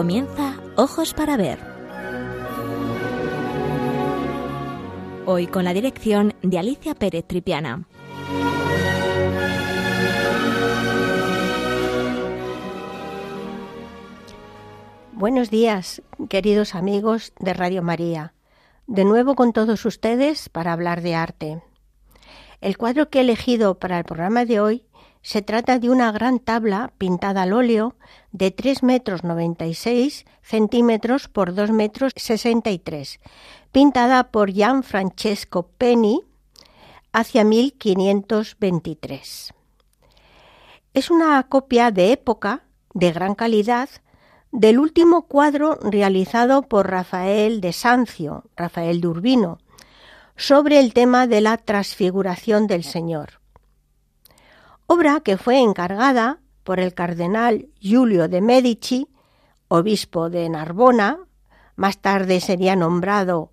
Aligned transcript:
Comienza 0.00 0.58
Ojos 0.76 1.12
para 1.12 1.36
Ver. 1.36 1.58
Hoy 5.26 5.46
con 5.46 5.62
la 5.62 5.74
dirección 5.74 6.32
de 6.40 6.58
Alicia 6.58 6.94
Pérez 6.94 7.26
Tripiana. 7.26 7.86
Buenos 15.12 15.50
días, 15.50 16.00
queridos 16.30 16.74
amigos 16.74 17.34
de 17.38 17.52
Radio 17.52 17.82
María. 17.82 18.32
De 18.86 19.04
nuevo 19.04 19.34
con 19.34 19.52
todos 19.52 19.84
ustedes 19.84 20.48
para 20.48 20.72
hablar 20.72 21.02
de 21.02 21.14
arte. 21.14 21.62
El 22.62 22.78
cuadro 22.78 23.10
que 23.10 23.18
he 23.18 23.20
elegido 23.20 23.78
para 23.78 23.98
el 23.98 24.04
programa 24.04 24.46
de 24.46 24.60
hoy 24.60 24.82
se 25.22 25.42
trata 25.42 25.78
de 25.78 25.90
una 25.90 26.10
gran 26.12 26.38
tabla 26.38 26.94
pintada 26.96 27.42
al 27.42 27.52
óleo 27.52 27.94
de 28.32 28.50
3 28.50 28.82
metros 28.82 29.22
96 29.22 30.24
centímetros 30.42 31.28
por 31.28 31.54
2 31.54 31.72
metros 31.72 32.12
63, 32.16 33.20
pintada 33.70 34.30
por 34.30 34.50
Gian 34.50 34.82
Francesco 34.82 35.68
Penny 35.76 36.22
hacia 37.12 37.44
1523. 37.44 39.52
Es 40.94 41.10
una 41.10 41.42
copia 41.44 41.90
de 41.90 42.12
época 42.12 42.62
de 42.94 43.12
gran 43.12 43.34
calidad 43.34 43.90
del 44.52 44.78
último 44.78 45.28
cuadro 45.28 45.78
realizado 45.82 46.62
por 46.62 46.90
Rafael 46.90 47.60
de 47.60 47.72
Sancio, 47.72 48.44
Rafael 48.56 49.00
de 49.00 49.08
Urbino, 49.08 49.58
sobre 50.36 50.80
el 50.80 50.94
tema 50.94 51.26
de 51.26 51.42
la 51.42 51.58
transfiguración 51.58 52.66
del 52.66 52.82
Señor 52.82 53.39
obra 54.92 55.20
que 55.20 55.36
fue 55.36 55.60
encargada 55.60 56.40
por 56.64 56.80
el 56.80 56.94
cardenal 56.94 57.68
Giulio 57.78 58.26
de 58.26 58.40
Medici, 58.40 59.06
obispo 59.68 60.30
de 60.30 60.48
Narbona, 60.48 61.20
más 61.76 61.98
tarde 61.98 62.40
sería 62.40 62.74
nombrado 62.74 63.52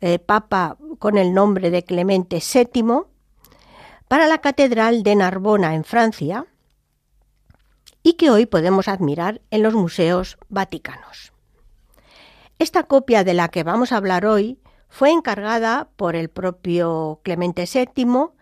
eh, 0.00 0.18
papa 0.18 0.76
con 0.98 1.18
el 1.18 1.34
nombre 1.34 1.70
de 1.70 1.84
Clemente 1.84 2.42
VII, 2.42 3.02
para 4.08 4.26
la 4.26 4.38
Catedral 4.38 5.04
de 5.04 5.14
Narbona 5.14 5.76
en 5.76 5.84
Francia, 5.84 6.46
y 8.02 8.14
que 8.14 8.32
hoy 8.32 8.46
podemos 8.46 8.88
admirar 8.88 9.40
en 9.52 9.62
los 9.62 9.74
museos 9.74 10.36
vaticanos. 10.48 11.32
Esta 12.58 12.82
copia 12.82 13.22
de 13.22 13.34
la 13.34 13.50
que 13.50 13.62
vamos 13.62 13.92
a 13.92 13.98
hablar 13.98 14.26
hoy 14.26 14.58
fue 14.88 15.12
encargada 15.12 15.90
por 15.94 16.16
el 16.16 16.28
propio 16.28 17.20
Clemente 17.22 17.66
VII 17.72 18.32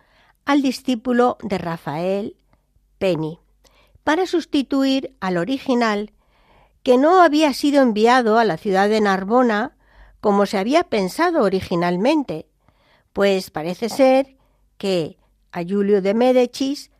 al 0.44 0.62
discípulo 0.62 1.38
de 1.42 1.58
Rafael 1.58 2.36
Penny, 2.98 3.38
para 4.04 4.26
sustituir 4.26 5.14
al 5.20 5.36
original 5.36 6.12
que 6.82 6.98
no 6.98 7.22
había 7.22 7.52
sido 7.52 7.82
enviado 7.82 8.38
a 8.38 8.44
la 8.44 8.56
ciudad 8.56 8.88
de 8.88 9.00
Narbona 9.00 9.76
como 10.20 10.46
se 10.46 10.58
había 10.58 10.84
pensado 10.84 11.42
originalmente, 11.42 12.46
pues 13.12 13.50
parece 13.50 13.88
ser 13.88 14.36
que 14.78 15.18
a 15.52 15.62
Julio 15.62 16.02
de 16.02 16.14
Médicis 16.14 16.90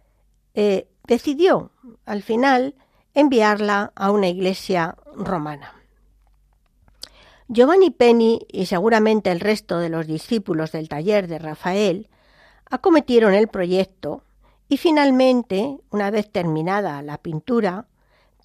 eh, 0.55 0.89
decidió 1.07 1.71
al 2.05 2.23
final 2.23 2.75
enviarla 3.15 3.93
a 3.95 4.11
una 4.11 4.29
iglesia 4.29 4.97
romana. 5.15 5.75
Giovanni 7.49 7.91
Penny 7.91 8.47
y 8.49 8.67
seguramente 8.67 9.33
el 9.33 9.41
resto 9.41 9.79
de 9.79 9.89
los 9.89 10.07
discípulos 10.07 10.73
del 10.73 10.89
taller 10.89 11.27
de 11.27 11.39
Rafael 11.39 12.09
acometieron 12.71 13.35
el 13.35 13.49
proyecto 13.49 14.23
y 14.69 14.77
finalmente, 14.77 15.79
una 15.91 16.11
vez 16.11 16.31
terminada 16.31 17.03
la 17.03 17.19
pintura, 17.19 17.87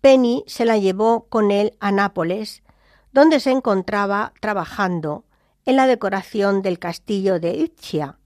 Penny 0.01 0.43
se 0.47 0.65
la 0.65 0.77
llevó 0.77 1.27
con 1.29 1.51
él 1.51 1.77
a 1.79 1.91
Nápoles, 1.91 2.63
donde 3.11 3.39
se 3.39 3.51
encontraba 3.51 4.33
trabajando 4.41 5.23
en 5.65 5.75
la 5.75 5.87
decoración 5.87 6.61
del 6.61 6.79
castillo 6.79 7.39
de 7.39 7.55
Ischia, 7.55 8.17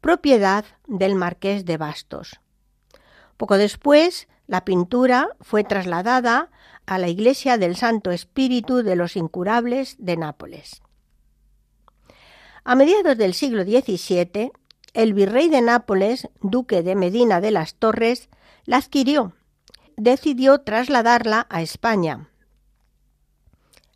propiedad 0.00 0.64
del 0.86 1.14
marqués 1.14 1.64
de 1.64 1.76
Bastos. 1.76 2.40
Poco 3.36 3.58
después, 3.58 4.28
la 4.46 4.64
pintura 4.64 5.36
fue 5.40 5.64
trasladada 5.64 6.50
a 6.86 6.98
la 6.98 7.08
iglesia 7.08 7.58
del 7.58 7.76
Santo 7.76 8.10
Espíritu 8.10 8.82
de 8.82 8.96
los 8.96 9.16
Incurables 9.16 9.96
de 9.98 10.16
Nápoles. 10.16 10.82
A 12.64 12.74
mediados 12.74 13.16
del 13.16 13.34
siglo 13.34 13.62
XVII, 13.62 14.52
el 14.94 15.14
virrey 15.14 15.48
de 15.48 15.60
Nápoles, 15.60 16.28
duque 16.40 16.82
de 16.82 16.94
Medina 16.94 17.40
de 17.40 17.50
las 17.50 17.74
Torres, 17.74 18.28
la 18.64 18.78
adquirió. 18.78 19.34
Decidió 19.96 20.60
trasladarla 20.60 21.46
a 21.50 21.62
España. 21.62 22.28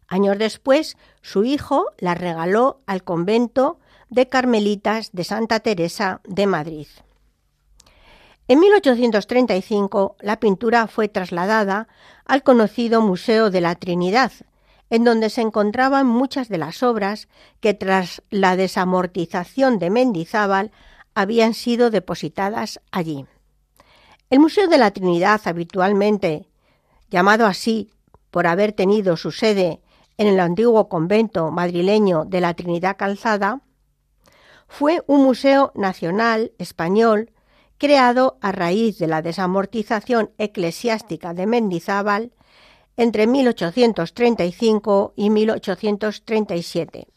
Años 0.07 0.39
después, 0.39 0.97
su 1.23 1.45
hijo 1.45 1.87
la 1.99 2.15
regaló 2.15 2.81
al 2.87 3.03
convento 3.03 3.79
de 4.11 4.29
Carmelitas 4.29 5.11
de 5.13 5.25
Santa 5.25 5.61
Teresa 5.61 6.21
de 6.25 6.47
Madrid. 6.47 6.87
En 8.47 8.61
1835 8.61 10.17
la 10.21 10.39
pintura 10.39 10.87
fue 10.87 11.09
trasladada 11.09 11.89
al 12.27 12.43
conocido 12.43 13.01
Museo 13.01 13.51
de 13.51 13.63
la 13.63 13.75
Trinidad, 13.75 14.33
en 14.91 15.05
donde 15.05 15.31
se 15.31 15.41
encontraban 15.41 16.07
muchas 16.07 16.49
de 16.49 16.59
las 16.59 16.83
obras 16.83 17.29
que 17.61 17.75
tras 17.75 18.23
la 18.31 18.57
desamortización 18.57 19.79
de 19.79 19.91
Mendizábal 19.91 20.73
habían 21.15 21.55
sido 21.55 21.91
depositadas 21.91 22.81
allí. 22.91 23.27
El 24.31 24.41
Museo 24.41 24.69
de 24.69 24.79
la 24.79 24.91
Trinidad, 24.91 25.41
habitualmente 25.45 26.47
llamado 27.11 27.47
así 27.47 27.91
por 28.31 28.47
haber 28.47 28.73
tenido 28.73 29.17
su 29.17 29.31
sede 29.31 29.81
en 30.17 30.27
el 30.27 30.41
antiguo 30.41 30.89
convento 30.89 31.51
madrileño 31.51 32.25
de 32.25 32.41
la 32.41 32.55
Trinidad 32.55 32.97
Calzada, 32.97 33.61
fue 34.67 35.03
un 35.07 35.23
museo 35.23 35.73
nacional 35.75 36.53
español 36.59 37.31
creado 37.79 38.39
a 38.41 38.51
raíz 38.51 38.99
de 38.99 39.07
la 39.07 39.23
desamortización 39.23 40.31
eclesiástica 40.39 41.35
de 41.35 41.47
Mendizábal 41.47 42.33
entre 42.97 43.27
1835 43.27 45.15
y 45.17 45.31
1837, 45.31 47.09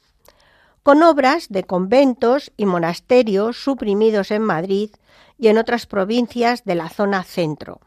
con 0.84 1.04
obras 1.04 1.48
de 1.50 1.64
conventos 1.64 2.52
y 2.58 2.66
monasterios 2.66 3.58
suprimidos 3.58 4.32
en 4.32 4.42
Madrid 4.42 4.90
y 5.38 5.50
en 5.50 5.58
otras 5.58 5.86
provincias 5.86 6.64
de 6.64 6.76
la 6.76 6.88
zona 6.90 7.24
centro. 7.24 7.82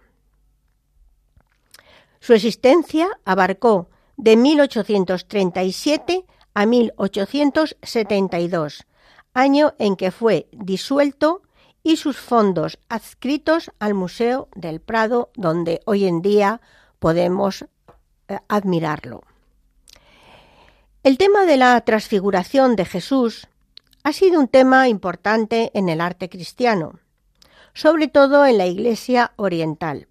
Su 2.21 2.35
existencia 2.35 3.09
abarcó 3.25 3.89
de 4.17 4.37
1837 4.37 6.27
a 6.55 6.67
1872, 6.67 8.87
año 9.33 9.75
en 9.79 9.95
que 9.97 10.11
fue 10.11 10.49
disuelto 10.53 11.43
y 11.83 11.97
sus 11.97 12.19
fondos 12.19 12.79
adscritos 12.89 13.73
al 13.79 13.95
Museo 13.95 14.49
del 14.55 14.81
Prado, 14.81 15.31
donde 15.35 15.81
hoy 15.87 16.05
en 16.05 16.21
día 16.21 16.61
podemos 16.99 17.65
admirarlo. 18.49 19.23
El 21.03 21.19
tema 21.19 21.47
de 21.47 21.57
la 21.57 21.81
transfiguración 21.81 22.77
de 22.77 22.85
Jesús 22.85 23.49
ha 24.03 24.13
sido 24.13 24.41
un 24.41 24.49
tema 24.49 24.89
importante 24.89 25.71
en 25.75 25.89
el 25.89 26.01
arte 26.01 26.29
cristiano, 26.29 26.99
sobre 27.75 28.09
todo 28.09 28.45
en 28.45 28.59
la 28.59 28.67
Iglesia 28.67 29.33
oriental, 29.37 30.09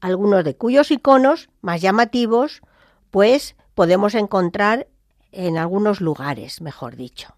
algunos 0.00 0.44
de 0.44 0.56
cuyos 0.56 0.90
iconos 0.90 1.50
más 1.60 1.80
llamativos, 1.80 2.62
pues 3.10 3.56
podemos 3.74 4.14
encontrar 4.14 4.86
en 5.32 5.58
algunos 5.58 6.00
lugares, 6.00 6.60
mejor 6.60 6.96
dicho. 6.96 7.34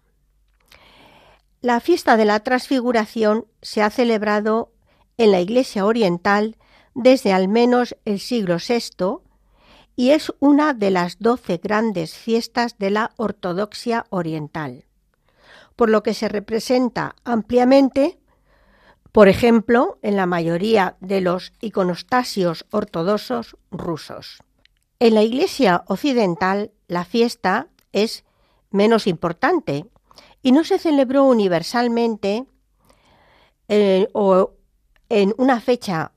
La 1.61 1.79
fiesta 1.79 2.17
de 2.17 2.25
la 2.25 2.39
transfiguración 2.41 3.45
se 3.61 3.81
ha 3.81 3.89
celebrado 3.89 4.71
en 5.17 5.31
la 5.31 5.39
Iglesia 5.39 5.85
oriental 5.85 6.57
desde 6.95 7.33
al 7.33 7.47
menos 7.47 7.95
el 8.05 8.19
siglo 8.19 8.57
VI 8.57 9.21
y 9.95 10.11
es 10.11 10.33
una 10.39 10.73
de 10.73 10.91
las 10.91 11.19
doce 11.19 11.57
grandes 11.57 12.15
fiestas 12.15 12.77
de 12.77 12.89
la 12.89 13.11
ortodoxia 13.17 14.05
oriental, 14.09 14.85
por 15.75 15.89
lo 15.89 16.03
que 16.03 16.13
se 16.13 16.29
representa 16.29 17.15
ampliamente, 17.23 18.19
por 19.11 19.27
ejemplo, 19.27 19.99
en 20.01 20.15
la 20.15 20.25
mayoría 20.25 20.97
de 20.99 21.21
los 21.21 21.53
iconostasios 21.61 22.65
ortodoxos 22.71 23.55
rusos. 23.69 24.41
En 24.99 25.13
la 25.13 25.21
Iglesia 25.21 25.83
occidental 25.87 26.71
la 26.87 27.05
fiesta 27.05 27.67
es 27.91 28.23
menos 28.71 29.05
importante 29.05 29.85
y 30.41 30.51
no 30.51 30.63
se 30.63 30.79
celebró 30.79 31.25
universalmente 31.25 32.45
eh, 33.67 34.07
o 34.13 34.53
en 35.09 35.33
una 35.37 35.59
fecha 35.61 36.11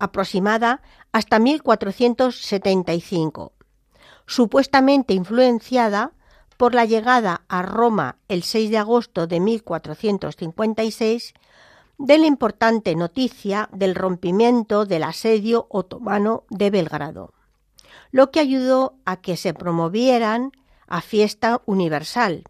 aproximada 0.00 0.82
hasta 1.12 1.38
1475, 1.38 3.52
supuestamente 4.26 5.14
influenciada 5.14 6.12
por 6.56 6.74
la 6.74 6.84
llegada 6.84 7.42
a 7.48 7.62
Roma 7.62 8.16
el 8.28 8.42
6 8.42 8.70
de 8.70 8.78
agosto 8.78 9.26
de 9.26 9.40
1456 9.40 11.34
de 11.98 12.18
la 12.18 12.26
importante 12.26 12.94
noticia 12.96 13.68
del 13.72 13.94
rompimiento 13.94 14.86
del 14.86 15.04
asedio 15.04 15.66
otomano 15.68 16.44
de 16.48 16.70
Belgrado, 16.70 17.34
lo 18.10 18.30
que 18.30 18.40
ayudó 18.40 18.94
a 19.04 19.16
que 19.16 19.36
se 19.36 19.52
promovieran 19.54 20.52
a 20.86 21.02
fiesta 21.02 21.60
universal. 21.66 22.44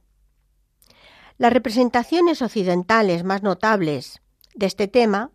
Las 1.36 1.52
representaciones 1.52 2.42
occidentales 2.42 3.24
más 3.24 3.42
notables 3.42 4.22
de 4.54 4.66
este 4.66 4.86
tema 4.88 5.30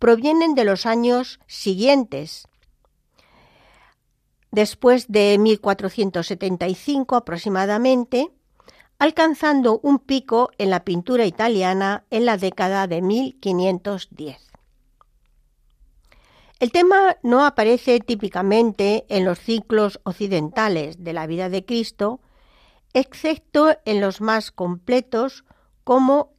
provienen 0.00 0.56
de 0.56 0.64
los 0.64 0.86
años 0.86 1.38
siguientes, 1.46 2.48
después 4.50 5.06
de 5.08 5.38
1475 5.38 7.14
aproximadamente, 7.14 8.32
alcanzando 8.98 9.78
un 9.82 9.98
pico 9.98 10.50
en 10.58 10.70
la 10.70 10.84
pintura 10.84 11.26
italiana 11.26 12.04
en 12.10 12.24
la 12.24 12.38
década 12.38 12.86
de 12.86 13.02
1510. 13.02 14.50
El 16.58 16.72
tema 16.72 17.16
no 17.22 17.44
aparece 17.44 18.00
típicamente 18.00 19.04
en 19.08 19.24
los 19.24 19.38
ciclos 19.38 20.00
occidentales 20.04 21.04
de 21.04 21.12
la 21.12 21.26
vida 21.26 21.50
de 21.50 21.64
Cristo, 21.64 22.20
excepto 22.94 23.76
en 23.84 24.00
los 24.00 24.20
más 24.20 24.50
completos 24.50 25.44
como 25.84 26.29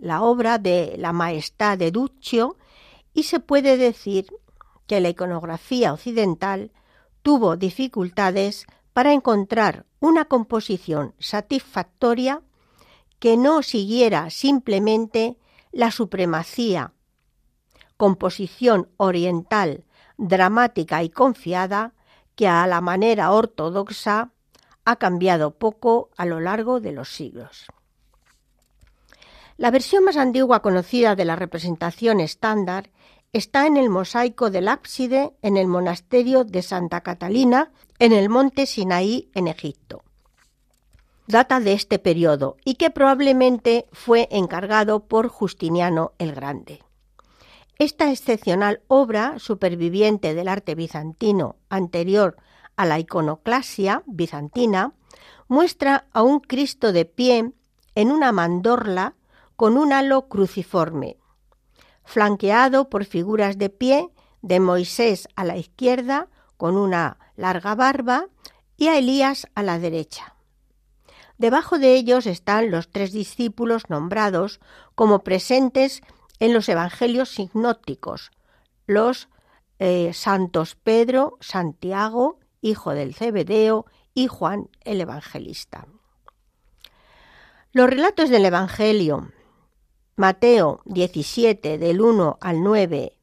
la 0.00 0.22
obra 0.22 0.58
de 0.58 0.96
la 0.98 1.12
Maestà 1.12 1.76
de 1.76 1.90
Duccio, 1.90 2.56
y 3.14 3.24
se 3.24 3.40
puede 3.40 3.76
decir 3.76 4.26
que 4.86 5.00
la 5.00 5.08
iconografía 5.08 5.92
occidental 5.92 6.72
tuvo 7.22 7.56
dificultades 7.56 8.66
para 8.92 9.12
encontrar 9.12 9.86
una 10.00 10.24
composición 10.24 11.14
satisfactoria 11.18 12.42
que 13.18 13.36
no 13.36 13.62
siguiera 13.62 14.30
simplemente 14.30 15.36
la 15.70 15.90
supremacía, 15.90 16.92
composición 17.96 18.88
oriental, 18.96 19.84
dramática 20.16 21.02
y 21.02 21.10
confiada 21.10 21.92
que 22.34 22.48
a 22.48 22.66
la 22.66 22.80
manera 22.80 23.30
ortodoxa 23.30 24.32
ha 24.84 24.96
cambiado 24.96 25.52
poco 25.52 26.10
a 26.16 26.24
lo 26.24 26.40
largo 26.40 26.80
de 26.80 26.92
los 26.92 27.10
siglos. 27.10 27.66
La 29.60 29.70
versión 29.70 30.04
más 30.04 30.16
antigua 30.16 30.62
conocida 30.62 31.14
de 31.14 31.26
la 31.26 31.36
representación 31.36 32.20
estándar 32.20 32.88
está 33.34 33.66
en 33.66 33.76
el 33.76 33.90
mosaico 33.90 34.48
del 34.48 34.68
ábside 34.68 35.34
en 35.42 35.58
el 35.58 35.66
monasterio 35.66 36.44
de 36.44 36.62
Santa 36.62 37.02
Catalina 37.02 37.70
en 37.98 38.14
el 38.14 38.30
monte 38.30 38.64
Sinaí 38.64 39.30
en 39.34 39.48
Egipto. 39.48 40.02
Data 41.26 41.60
de 41.60 41.74
este 41.74 41.98
periodo 41.98 42.56
y 42.64 42.76
que 42.76 42.88
probablemente 42.88 43.86
fue 43.92 44.28
encargado 44.30 45.04
por 45.04 45.28
Justiniano 45.28 46.12
el 46.16 46.34
Grande. 46.34 46.82
Esta 47.78 48.10
excepcional 48.10 48.80
obra 48.88 49.38
superviviente 49.38 50.32
del 50.32 50.48
arte 50.48 50.74
bizantino 50.74 51.56
anterior 51.68 52.38
a 52.76 52.86
la 52.86 52.98
iconoclasia 52.98 54.04
bizantina 54.06 54.94
muestra 55.48 56.06
a 56.14 56.22
un 56.22 56.40
Cristo 56.40 56.94
de 56.94 57.04
pie 57.04 57.52
en 57.94 58.10
una 58.10 58.32
mandorla 58.32 59.16
con 59.60 59.76
un 59.76 59.92
halo 59.92 60.26
cruciforme, 60.26 61.18
flanqueado 62.02 62.88
por 62.88 63.04
figuras 63.04 63.58
de 63.58 63.68
pie 63.68 64.08
de 64.40 64.58
Moisés 64.58 65.28
a 65.36 65.44
la 65.44 65.58
izquierda 65.58 66.28
con 66.56 66.78
una 66.78 67.18
larga 67.36 67.74
barba 67.74 68.28
y 68.78 68.88
a 68.88 68.96
Elías 68.96 69.48
a 69.54 69.62
la 69.62 69.78
derecha. 69.78 70.34
Debajo 71.36 71.78
de 71.78 71.92
ellos 71.92 72.24
están 72.24 72.70
los 72.70 72.88
tres 72.90 73.12
discípulos 73.12 73.90
nombrados 73.90 74.60
como 74.94 75.24
presentes 75.24 76.00
en 76.38 76.54
los 76.54 76.66
evangelios 76.70 77.28
sinópticos, 77.28 78.30
los 78.86 79.28
eh, 79.78 80.14
santos 80.14 80.74
Pedro, 80.74 81.36
Santiago, 81.40 82.38
hijo 82.62 82.94
del 82.94 83.12
Cebedeo, 83.12 83.84
y 84.14 84.26
Juan 84.26 84.70
el 84.86 85.02
Evangelista. 85.02 85.86
Los 87.72 87.90
relatos 87.90 88.30
del 88.30 88.46
Evangelio 88.46 89.28
Mateo 90.16 90.82
17 90.84 91.78
del 91.78 92.00
1 92.00 92.38
al 92.40 92.62
9, 92.62 93.16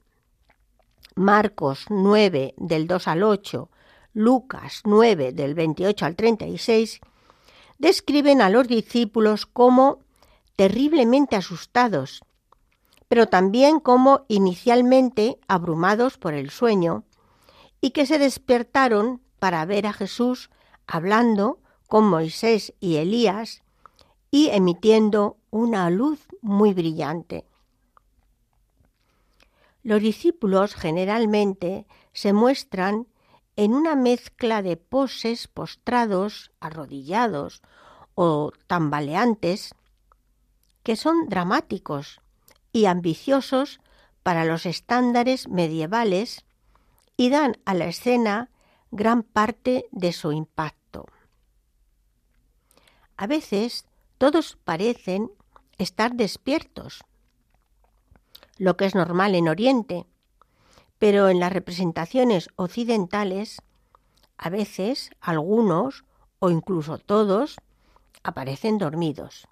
Marcos 1.16 1.86
9 1.90 2.56
del 2.58 2.88
2 2.88 3.08
al 3.08 3.24
8, 3.24 3.70
Lucas 4.14 4.82
9 4.84 5.32
del 5.32 5.54
28 5.54 6.06
al 6.06 6.16
36, 6.16 7.02
describen 7.78 8.42
a 8.42 8.50
los 8.50 8.68
discípulos 8.68 9.46
como 9.46 10.00
terriblemente 10.56 11.36
asustados, 11.36 12.22
pero 13.08 13.28
también 13.28 13.80
como 13.80 14.26
inicialmente 14.28 15.40
abrumados 15.48 16.18
por 16.18 16.34
el 16.34 16.50
sueño, 16.50 17.04
y 17.80 17.92
que 17.92 18.08
se 18.08 18.18
despertaron 18.18 19.22
para 19.38 19.64
ver 19.66 19.86
a 19.86 19.94
Jesús 19.94 20.50
hablando 20.88 21.60
con 21.88 22.06
Moisés 22.06 22.74
y 22.80 22.96
Elías 22.96 23.62
y 24.32 24.50
emitiendo 24.50 25.38
una 25.50 25.90
luz 25.90 26.28
muy 26.42 26.74
brillante. 26.74 27.46
Los 29.84 30.02
discípulos 30.02 30.76
generalmente 30.76 31.86
se 32.14 32.34
muestran 32.34 33.08
en 33.56 33.74
una 33.74 33.96
mezcla 33.96 34.62
de 34.62 34.78
poses 34.78 35.48
postrados, 35.48 36.52
arrodillados 36.60 37.62
o 38.14 38.52
tambaleantes, 38.68 39.74
que 40.84 40.96
son 40.96 41.28
dramáticos 41.28 42.22
y 42.72 42.86
ambiciosos 42.86 43.80
para 44.24 44.46
los 44.46 44.66
estándares 44.66 45.48
medievales 45.48 46.46
y 47.18 47.30
dan 47.30 47.58
a 47.66 47.74
la 47.74 47.88
escena 47.88 48.52
gran 48.92 49.24
parte 49.24 49.88
de 49.92 50.14
su 50.14 50.32
impacto. 50.32 51.06
A 53.18 53.26
veces 53.26 53.87
todos 54.18 54.58
parecen 54.64 55.32
estar 55.78 56.16
despiertos, 56.16 57.04
lo 58.58 58.78
que 58.78 58.86
es 58.86 58.96
normal 58.96 59.36
en 59.36 59.48
Oriente, 59.48 60.06
pero 60.98 61.30
en 61.30 61.40
las 61.40 61.54
representaciones 61.54 62.50
occidentales, 62.56 63.62
a 64.38 64.50
veces 64.50 65.12
algunos 65.20 66.06
o 66.40 66.50
incluso 66.50 66.98
todos 66.98 67.58
aparecen 68.24 68.78
dormidos. 68.78 69.48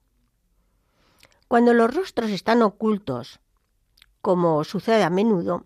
Cuando 1.48 1.74
los 1.74 1.94
rostros 1.94 2.32
están 2.32 2.64
ocultos, 2.64 3.40
como 4.22 4.64
sucede 4.64 5.04
a 5.04 5.12
menudo, 5.12 5.66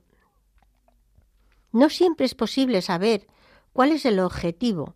no 1.72 1.89
siempre 1.89 2.25
es 2.25 2.36
posible 2.36 2.82
saber 2.82 3.27
cuál 3.72 3.94
es 3.94 4.06
el 4.06 4.20
objetivo 4.20 4.96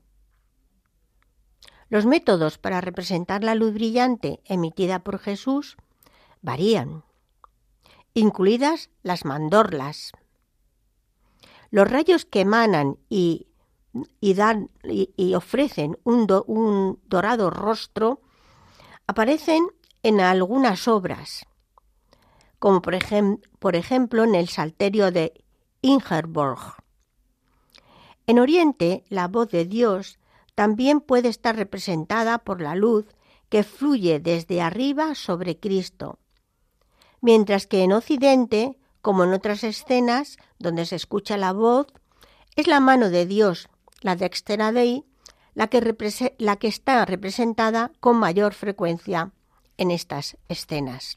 los 1.94 2.08
métodos 2.08 2.58
para 2.58 2.82
representar 2.82 3.44
la 3.44 3.54
luz 3.54 3.76
brillante 3.76 4.42
emitida 4.46 5.04
por 5.04 5.20
Jesús 5.20 5.78
varían, 6.42 7.04
incluidas 8.16 8.90
las 9.04 9.26
mandorlas. 9.26 10.12
Los 11.70 11.88
rayos 11.88 12.26
que 12.26 12.42
emanan 12.42 12.98
y, 13.10 13.46
dan, 14.22 14.72
y, 14.84 15.36
ofrecen 15.36 16.00
un, 16.04 16.26
dorado 17.06 17.52
rostro 17.52 18.22
aparecen 19.06 19.64
en 20.02 20.20
algunas 20.20 20.88
obras, 20.88 21.46
como 22.58 22.82
por, 22.82 22.96
por 23.60 23.76
ejemplo 23.76 24.24
en 24.24 24.34
el 24.34 24.50
Salterio 24.50 25.12
de 25.12 25.44
Ingerborg. 25.84 26.74
En 28.26 28.40
Oriente, 28.40 29.04
la 29.10 29.28
voz 29.28 29.50
de 29.50 29.66
Dios 29.66 30.18
también 30.56 31.02
puede 31.02 31.30
estar 31.30 31.56
representada 31.56 32.40
por 32.40 32.62
la 32.62 32.76
luz 32.76 33.06
que 33.50 33.64
fluye 33.64 34.20
desde 34.20 34.62
arriba 34.62 35.16
sobre 35.16 35.60
Cristo, 35.60 36.20
mientras 37.22 37.68
que 37.68 37.84
en 37.84 37.94
Occidente, 37.94 38.78
como 39.02 39.24
en 39.24 39.34
otras 39.34 39.64
escenas 39.64 40.38
donde 40.60 40.86
se 40.86 40.96
escucha 40.96 41.38
la 41.38 41.54
voz, 41.54 41.88
es 42.56 42.68
la 42.68 42.80
mano 42.80 43.10
de 43.10 43.26
Dios, 43.26 43.70
la 44.02 44.16
de 44.16 44.30
Dei, 44.74 45.06
la 45.54 45.68
que, 45.68 46.34
la 46.40 46.56
que 46.56 46.68
está 46.68 47.06
representada 47.06 47.92
con 48.00 48.18
mayor 48.18 48.54
frecuencia 48.54 49.32
en 49.78 49.92
estas 49.92 50.38
escenas. 50.50 51.16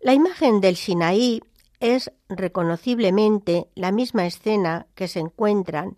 La 0.00 0.14
imagen 0.14 0.60
del 0.60 0.76
Sinaí 0.76 1.42
es 1.80 2.12
reconociblemente 2.28 3.68
la 3.74 3.92
misma 3.92 4.26
escena 4.26 4.86
que 4.94 5.08
se 5.08 5.20
encuentran 5.20 5.96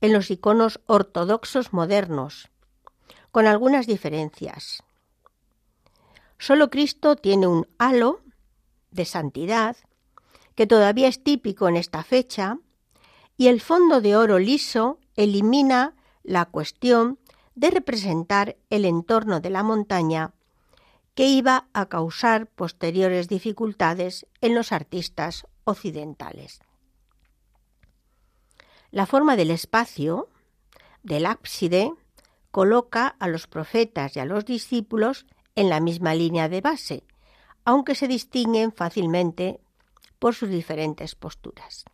en 0.00 0.12
los 0.12 0.30
iconos 0.30 0.80
ortodoxos 0.86 1.72
modernos, 1.72 2.50
con 3.30 3.46
algunas 3.46 3.86
diferencias. 3.86 4.82
Solo 6.38 6.70
Cristo 6.70 7.16
tiene 7.16 7.46
un 7.46 7.66
halo 7.78 8.20
de 8.90 9.04
santidad, 9.04 9.76
que 10.54 10.66
todavía 10.66 11.08
es 11.08 11.22
típico 11.22 11.68
en 11.68 11.76
esta 11.76 12.02
fecha, 12.04 12.58
y 13.36 13.48
el 13.48 13.60
fondo 13.60 14.00
de 14.00 14.16
oro 14.16 14.38
liso 14.38 14.98
elimina 15.14 15.94
la 16.22 16.44
cuestión 16.46 17.18
de 17.54 17.70
representar 17.70 18.56
el 18.70 18.84
entorno 18.84 19.40
de 19.40 19.50
la 19.50 19.62
montaña 19.62 20.32
que 21.14 21.26
iba 21.26 21.68
a 21.72 21.86
causar 21.86 22.46
posteriores 22.46 23.28
dificultades 23.28 24.26
en 24.40 24.54
los 24.54 24.70
artistas 24.70 25.46
occidentales. 25.64 26.60
La 28.90 29.06
forma 29.06 29.36
del 29.36 29.50
espacio, 29.50 30.28
del 31.02 31.26
ábside, 31.26 31.92
coloca 32.50 33.08
a 33.18 33.28
los 33.28 33.46
profetas 33.46 34.16
y 34.16 34.20
a 34.20 34.24
los 34.24 34.44
discípulos 34.44 35.26
en 35.54 35.68
la 35.68 35.80
misma 35.80 36.14
línea 36.14 36.48
de 36.48 36.60
base, 36.60 37.04
aunque 37.64 37.94
se 37.94 38.08
distinguen 38.08 38.72
fácilmente 38.72 39.60
por 40.18 40.34
sus 40.34 40.48
diferentes 40.48 41.14
posturas. 41.14 41.84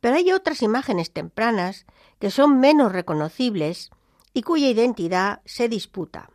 Pero 0.00 0.16
hay 0.16 0.32
otras 0.32 0.62
imágenes 0.62 1.12
tempranas 1.12 1.86
que 2.18 2.30
son 2.30 2.58
menos 2.58 2.92
reconocibles 2.92 3.90
y 4.32 4.42
cuya 4.42 4.68
identidad 4.68 5.42
se 5.44 5.68
disputa. 5.68 6.30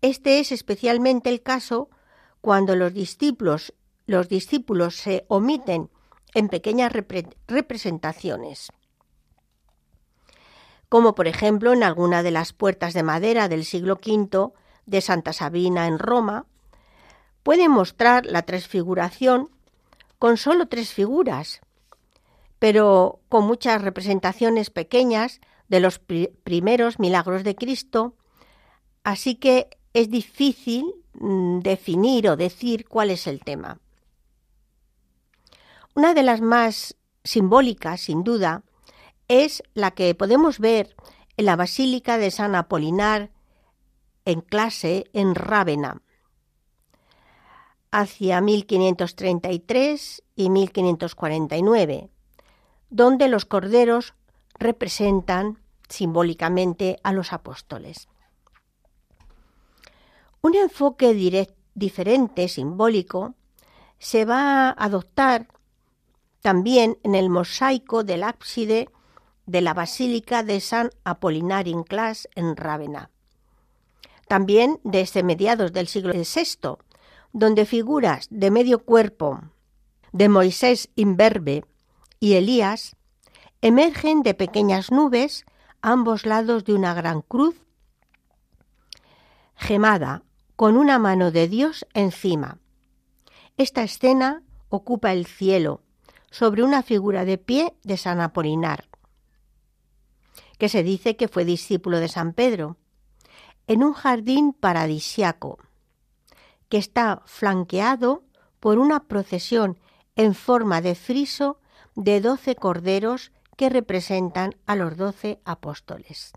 Este 0.00 0.40
es 0.40 0.52
especialmente 0.52 1.30
el 1.30 1.42
caso 1.42 1.88
cuando 2.40 2.76
los 2.76 2.92
discípulos, 2.92 3.74
los 4.06 4.28
discípulos 4.28 4.96
se 4.96 5.24
omiten 5.28 5.90
en 6.34 6.48
pequeñas 6.48 6.92
representaciones, 7.46 8.72
como 10.88 11.14
por 11.14 11.26
ejemplo 11.26 11.72
en 11.72 11.82
alguna 11.82 12.22
de 12.22 12.30
las 12.30 12.52
puertas 12.52 12.92
de 12.92 13.02
madera 13.02 13.48
del 13.48 13.64
siglo 13.64 13.94
V 13.94 14.52
de 14.86 15.00
Santa 15.00 15.32
Sabina 15.32 15.86
en 15.86 15.98
Roma, 15.98 16.46
pueden 17.42 17.70
mostrar 17.70 18.26
la 18.26 18.42
transfiguración 18.42 19.50
con 20.18 20.36
solo 20.36 20.68
tres 20.68 20.92
figuras, 20.92 21.60
pero 22.58 23.20
con 23.28 23.46
muchas 23.46 23.82
representaciones 23.82 24.70
pequeñas 24.70 25.40
de 25.68 25.80
los 25.80 25.98
primeros 25.98 26.98
milagros 26.98 27.44
de 27.44 27.54
Cristo, 27.54 28.14
así 29.02 29.36
que 29.36 29.68
es 29.92 30.10
difícil 30.10 30.94
mm, 31.14 31.60
definir 31.60 32.28
o 32.28 32.36
decir 32.36 32.86
cuál 32.88 33.10
es 33.10 33.26
el 33.26 33.40
tema. 33.40 33.78
Una 35.94 36.12
de 36.12 36.24
las 36.24 36.40
más 36.40 36.96
simbólicas, 37.22 38.00
sin 38.00 38.24
duda, 38.24 38.64
es 39.28 39.62
la 39.74 39.92
que 39.92 40.14
podemos 40.16 40.58
ver 40.58 40.96
en 41.36 41.46
la 41.46 41.54
Basílica 41.54 42.18
de 42.18 42.32
San 42.32 42.56
Apolinar 42.56 43.30
en 44.24 44.40
clase 44.40 45.04
en 45.12 45.36
Rávena, 45.36 46.02
hacia 47.92 48.40
1533 48.40 50.22
y 50.34 50.50
1549, 50.50 52.10
donde 52.90 53.28
los 53.28 53.44
corderos 53.44 54.14
representan 54.58 55.60
simbólicamente 55.88 56.98
a 57.04 57.12
los 57.12 57.32
apóstoles. 57.32 58.08
Un 60.40 60.56
enfoque 60.56 61.14
diferente, 61.74 62.48
simbólico, 62.48 63.34
se 63.98 64.24
va 64.24 64.68
a 64.68 64.70
adoptar 64.70 65.48
también 66.44 66.98
en 67.04 67.14
el 67.14 67.30
mosaico 67.30 68.04
del 68.04 68.22
ábside 68.22 68.90
de 69.46 69.62
la 69.62 69.72
Basílica 69.72 70.42
de 70.42 70.60
San 70.60 70.90
Apolinar 71.02 71.66
in 71.68 71.84
Clas 71.84 72.28
en 72.34 72.54
Rávena. 72.54 73.08
También 74.28 74.78
desde 74.84 75.22
mediados 75.22 75.72
del 75.72 75.88
siglo 75.88 76.12
VI, 76.12 76.76
donde 77.32 77.64
figuras 77.64 78.26
de 78.28 78.50
medio 78.50 78.84
cuerpo 78.84 79.40
de 80.12 80.28
Moisés 80.28 80.90
imberbe 80.96 81.64
y 82.20 82.34
Elías 82.34 82.94
emergen 83.62 84.22
de 84.22 84.34
pequeñas 84.34 84.92
nubes 84.92 85.46
a 85.80 85.92
ambos 85.92 86.26
lados 86.26 86.66
de 86.66 86.74
una 86.74 86.92
gran 86.92 87.22
cruz 87.22 87.56
gemada 89.54 90.24
con 90.56 90.76
una 90.76 90.98
mano 90.98 91.30
de 91.30 91.48
Dios 91.48 91.86
encima. 91.94 92.58
Esta 93.56 93.82
escena 93.82 94.42
ocupa 94.68 95.14
el 95.14 95.24
cielo 95.24 95.83
sobre 96.34 96.64
una 96.64 96.82
figura 96.82 97.24
de 97.24 97.38
pie 97.38 97.76
de 97.84 97.96
San 97.96 98.20
Apolinar, 98.20 98.88
que 100.58 100.68
se 100.68 100.82
dice 100.82 101.14
que 101.14 101.28
fue 101.28 101.44
discípulo 101.44 102.00
de 102.00 102.08
San 102.08 102.32
Pedro, 102.32 102.76
en 103.68 103.84
un 103.84 103.92
jardín 103.92 104.52
paradisiaco, 104.52 105.60
que 106.68 106.78
está 106.78 107.22
flanqueado 107.24 108.24
por 108.58 108.80
una 108.80 109.04
procesión 109.04 109.78
en 110.16 110.34
forma 110.34 110.80
de 110.80 110.96
friso 110.96 111.60
de 111.94 112.20
doce 112.20 112.56
corderos 112.56 113.30
que 113.56 113.68
representan 113.68 114.56
a 114.66 114.74
los 114.74 114.96
doce 114.96 115.40
apóstoles. 115.44 116.32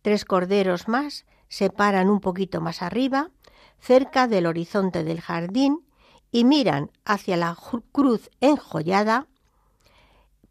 Tres 0.00 0.24
corderos 0.24 0.88
más 0.88 1.26
se 1.48 1.68
paran 1.68 2.08
un 2.08 2.20
poquito 2.20 2.62
más 2.62 2.80
arriba, 2.80 3.28
cerca 3.80 4.28
del 4.28 4.46
horizonte 4.46 5.04
del 5.04 5.20
jardín, 5.20 5.84
y 6.30 6.44
miran 6.44 6.90
hacia 7.04 7.36
la 7.36 7.56
cruz 7.92 8.30
enjollada. 8.40 9.26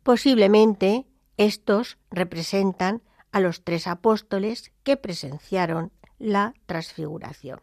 Posiblemente 0.04 1.06
estos 1.38 1.98
representan 2.10 3.02
a 3.32 3.40
los 3.40 3.64
tres 3.64 3.88
apóstoles 3.88 4.72
que 4.84 4.98
presenciaron 4.98 5.92
la 6.18 6.54
transfiguración. 6.66 7.62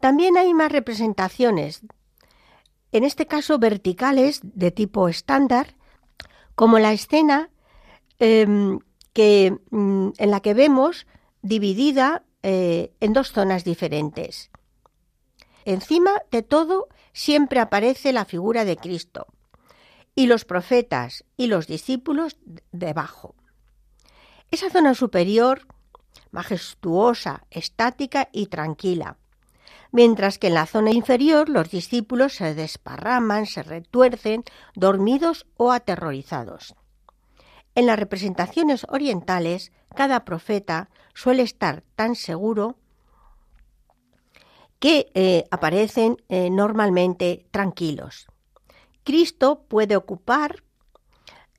También 0.00 0.36
hay 0.36 0.54
más 0.54 0.72
representaciones 0.72 1.82
en 2.92 3.04
este 3.04 3.26
caso 3.26 3.58
verticales 3.58 4.40
de 4.42 4.70
tipo 4.70 5.08
estándar, 5.08 5.76
como 6.54 6.78
la 6.78 6.92
escena 6.92 7.50
em, 8.18 8.80
que, 9.12 9.56
mm, 9.70 10.10
en 10.18 10.30
la 10.30 10.40
que 10.40 10.54
vemos 10.54 11.06
dividida 11.42 12.24
eh, 12.42 12.92
en 13.00 13.12
dos 13.12 13.32
zonas 13.32 13.64
diferentes. 13.64 14.50
Encima 15.64 16.10
de 16.30 16.42
todo 16.42 16.88
siempre 17.12 17.60
aparece 17.60 18.12
la 18.12 18.24
figura 18.24 18.64
de 18.64 18.76
Cristo 18.76 19.26
y 20.14 20.26
los 20.26 20.44
profetas 20.44 21.24
y 21.36 21.46
los 21.46 21.66
discípulos 21.66 22.36
debajo. 22.72 23.34
Esa 24.50 24.70
zona 24.70 24.94
superior, 24.94 25.66
majestuosa, 26.30 27.44
estática 27.50 28.28
y 28.32 28.46
tranquila, 28.46 29.16
mientras 29.92 30.38
que 30.38 30.48
en 30.48 30.54
la 30.54 30.66
zona 30.66 30.90
inferior 30.90 31.48
los 31.48 31.70
discípulos 31.70 32.34
se 32.34 32.54
desparraman, 32.54 33.46
se 33.46 33.62
retuercen, 33.62 34.44
dormidos 34.74 35.46
o 35.56 35.72
aterrorizados. 35.72 36.74
En 37.74 37.86
las 37.86 37.98
representaciones 37.98 38.86
orientales, 38.88 39.72
cada 39.94 40.24
profeta 40.24 40.90
suele 41.14 41.42
estar 41.42 41.82
tan 41.94 42.14
seguro 42.14 42.76
que 44.80 45.12
eh, 45.14 45.44
aparecen 45.50 46.16
eh, 46.28 46.50
normalmente 46.50 47.46
tranquilos. 47.50 48.26
Cristo 49.04 49.66
puede 49.68 49.94
ocupar 49.94 50.64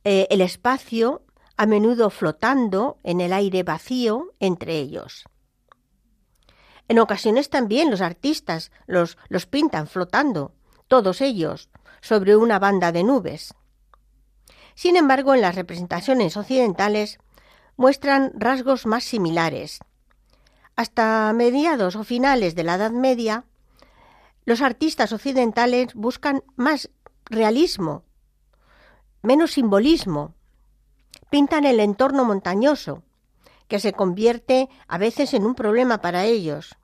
eh, 0.04 0.28
el 0.32 0.42
espacio 0.42 1.24
a 1.56 1.68
menudo 1.68 2.10
flotando 2.10 3.00
en 3.04 3.22
el 3.22 3.32
aire 3.32 3.62
vacío 3.62 4.34
entre 4.40 4.78
ellos. 4.80 5.26
En 6.88 7.00
ocasiones 7.00 7.50
también 7.50 7.92
los 7.92 8.02
artistas 8.02 8.72
los, 8.88 9.18
los 9.30 9.46
pintan 9.46 9.88
flotando, 9.88 10.56
todos 10.88 11.22
ellos, 11.22 11.70
sobre 12.02 12.36
una 12.36 12.58
banda 12.58 12.92
de 12.92 13.04
nubes. 13.04 13.54
Sin 14.74 14.96
embargo, 14.96 15.36
en 15.36 15.42
las 15.42 15.56
representaciones 15.56 16.36
occidentales 16.36 17.20
muestran 17.78 18.32
rasgos 18.36 18.88
más 18.88 19.04
similares. 19.04 19.80
Hasta 20.82 21.32
mediados 21.34 21.96
o 21.96 22.04
finales 22.04 22.56
de 22.56 22.64
la 22.64 22.74
Edad 22.74 22.90
Media, 22.90 23.46
los 24.46 24.62
artistas 24.62 25.14
occidentales 25.14 25.94
buscan 25.94 26.44
más 26.56 26.90
realismo, 27.26 28.04
menos 29.22 29.52
simbolismo. 29.52 30.34
Pintan 31.30 31.66
el 31.66 31.80
entorno 31.80 32.26
montañoso, 32.26 33.04
que 33.68 33.80
se 33.80 33.94
convierte 33.94 34.70
a 34.88 34.98
veces 34.98 35.36
en 35.36 35.46
un 35.46 35.54
problema 35.54 36.02
para 36.02 36.26
ellos 36.26 36.76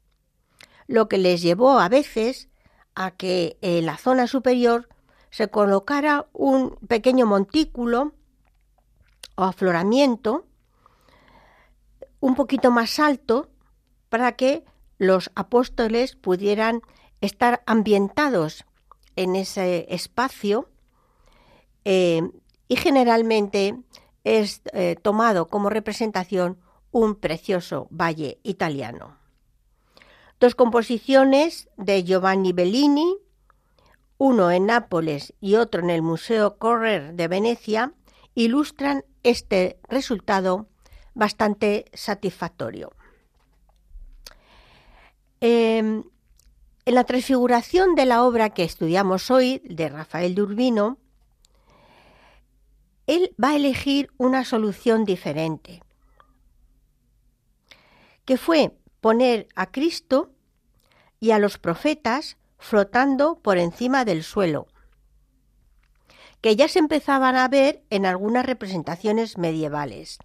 lo 0.85 1.09
que 1.09 1.17
les 1.17 1.41
llevó 1.41 1.79
a 1.79 1.89
veces 1.89 2.49
a 2.93 3.09
que 3.09 3.57
en 3.61 3.87
la 3.87 3.97
zona 3.97 4.27
superior 4.27 4.89
se 5.31 5.49
colocara 5.49 6.27
un 6.33 6.75
pequeño 6.87 7.25
montículo 7.25 8.13
o 9.33 9.43
afloramiento 9.43 10.45
un 12.19 12.35
poquito 12.35 12.69
más 12.69 12.99
alto 12.99 13.49
para 14.09 14.33
que 14.33 14.63
los 14.97 15.31
apóstoles 15.35 16.15
pudieran 16.15 16.81
estar 17.21 17.63
ambientados 17.65 18.65
en 19.15 19.35
ese 19.35 19.85
espacio 19.89 20.69
eh, 21.85 22.21
y 22.67 22.75
generalmente 22.75 23.75
es 24.23 24.61
eh, 24.73 24.95
tomado 25.01 25.47
como 25.47 25.69
representación 25.69 26.59
un 26.91 27.15
precioso 27.15 27.87
valle 27.91 28.39
italiano. 28.43 29.17
Dos 30.39 30.53
composiciones 30.53 31.69
de 31.77 32.03
Giovanni 32.03 32.53
Bellini, 32.53 33.17
uno 34.17 34.51
en 34.51 34.65
Nápoles 34.67 35.33
y 35.39 35.55
otro 35.55 35.81
en 35.81 35.89
el 35.89 36.01
Museo 36.01 36.57
Correr 36.57 37.13
de 37.13 37.27
Venecia, 37.27 37.93
ilustran 38.35 39.03
este 39.23 39.79
resultado 39.87 40.67
bastante 41.13 41.85
satisfactorio. 41.93 42.91
Em, 45.39 46.03
en 46.85 46.95
la 46.95 47.03
transfiguración 47.03 47.95
de 47.95 48.05
la 48.05 48.23
obra 48.23 48.49
que 48.49 48.63
estudiamos 48.63 49.29
hoy, 49.29 49.61
de 49.65 49.89
Rafael 49.89 50.33
de 50.35 50.41
Urbino, 50.41 50.97
él 53.05 53.35
va 53.41 53.49
a 53.49 53.55
elegir 53.55 54.09
una 54.17 54.43
solución 54.45 55.05
diferente, 55.05 55.81
que 58.25 58.37
fue 58.37 58.77
poner 58.99 59.47
a 59.55 59.71
Cristo 59.71 60.31
y 61.19 61.31
a 61.31 61.39
los 61.39 61.57
profetas 61.57 62.37
flotando 62.57 63.39
por 63.39 63.57
encima 63.57 64.03
del 64.03 64.23
suelo, 64.23 64.67
que 66.41 66.55
ya 66.55 66.67
se 66.67 66.79
empezaban 66.79 67.35
a 67.35 67.47
ver 67.47 67.83
en 67.89 68.05
algunas 68.05 68.45
representaciones 68.45 69.37
medievales 69.37 70.19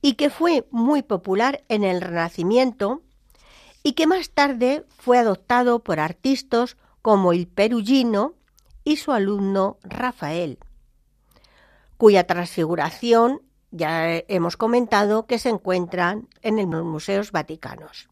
y 0.00 0.14
que 0.14 0.30
fue 0.30 0.66
muy 0.70 1.02
popular 1.02 1.64
en 1.68 1.84
el 1.84 2.00
Renacimiento 2.00 3.02
y 3.86 3.92
que 3.92 4.06
más 4.06 4.30
tarde 4.30 4.84
fue 4.88 5.18
adoptado 5.18 5.84
por 5.84 6.00
artistas 6.00 6.76
como 7.02 7.32
el 7.32 7.46
Perugino 7.46 8.32
y 8.82 8.96
su 8.96 9.12
alumno 9.12 9.78
Rafael, 9.82 10.58
cuya 11.98 12.26
transfiguración 12.26 13.42
ya 13.70 14.06
hemos 14.28 14.56
comentado 14.56 15.26
que 15.26 15.38
se 15.38 15.50
encuentran 15.50 16.28
en 16.40 16.70
los 16.70 16.84
museos 16.84 17.30
vaticanos. 17.30 18.08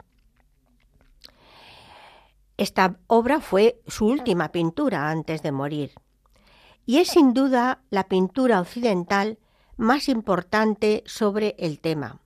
Esta 2.58 2.98
obra 3.06 3.40
fue 3.40 3.80
su 3.86 4.06
última 4.06 4.52
pintura 4.52 5.08
antes 5.08 5.42
de 5.42 5.52
morir 5.52 5.92
y 6.84 6.98
es 6.98 7.08
sin 7.08 7.32
duda 7.32 7.80
la 7.88 8.08
pintura 8.08 8.60
occidental 8.60 9.38
más 9.78 10.10
importante 10.10 11.02
sobre 11.06 11.54
el 11.58 11.80
tema, 11.80 12.20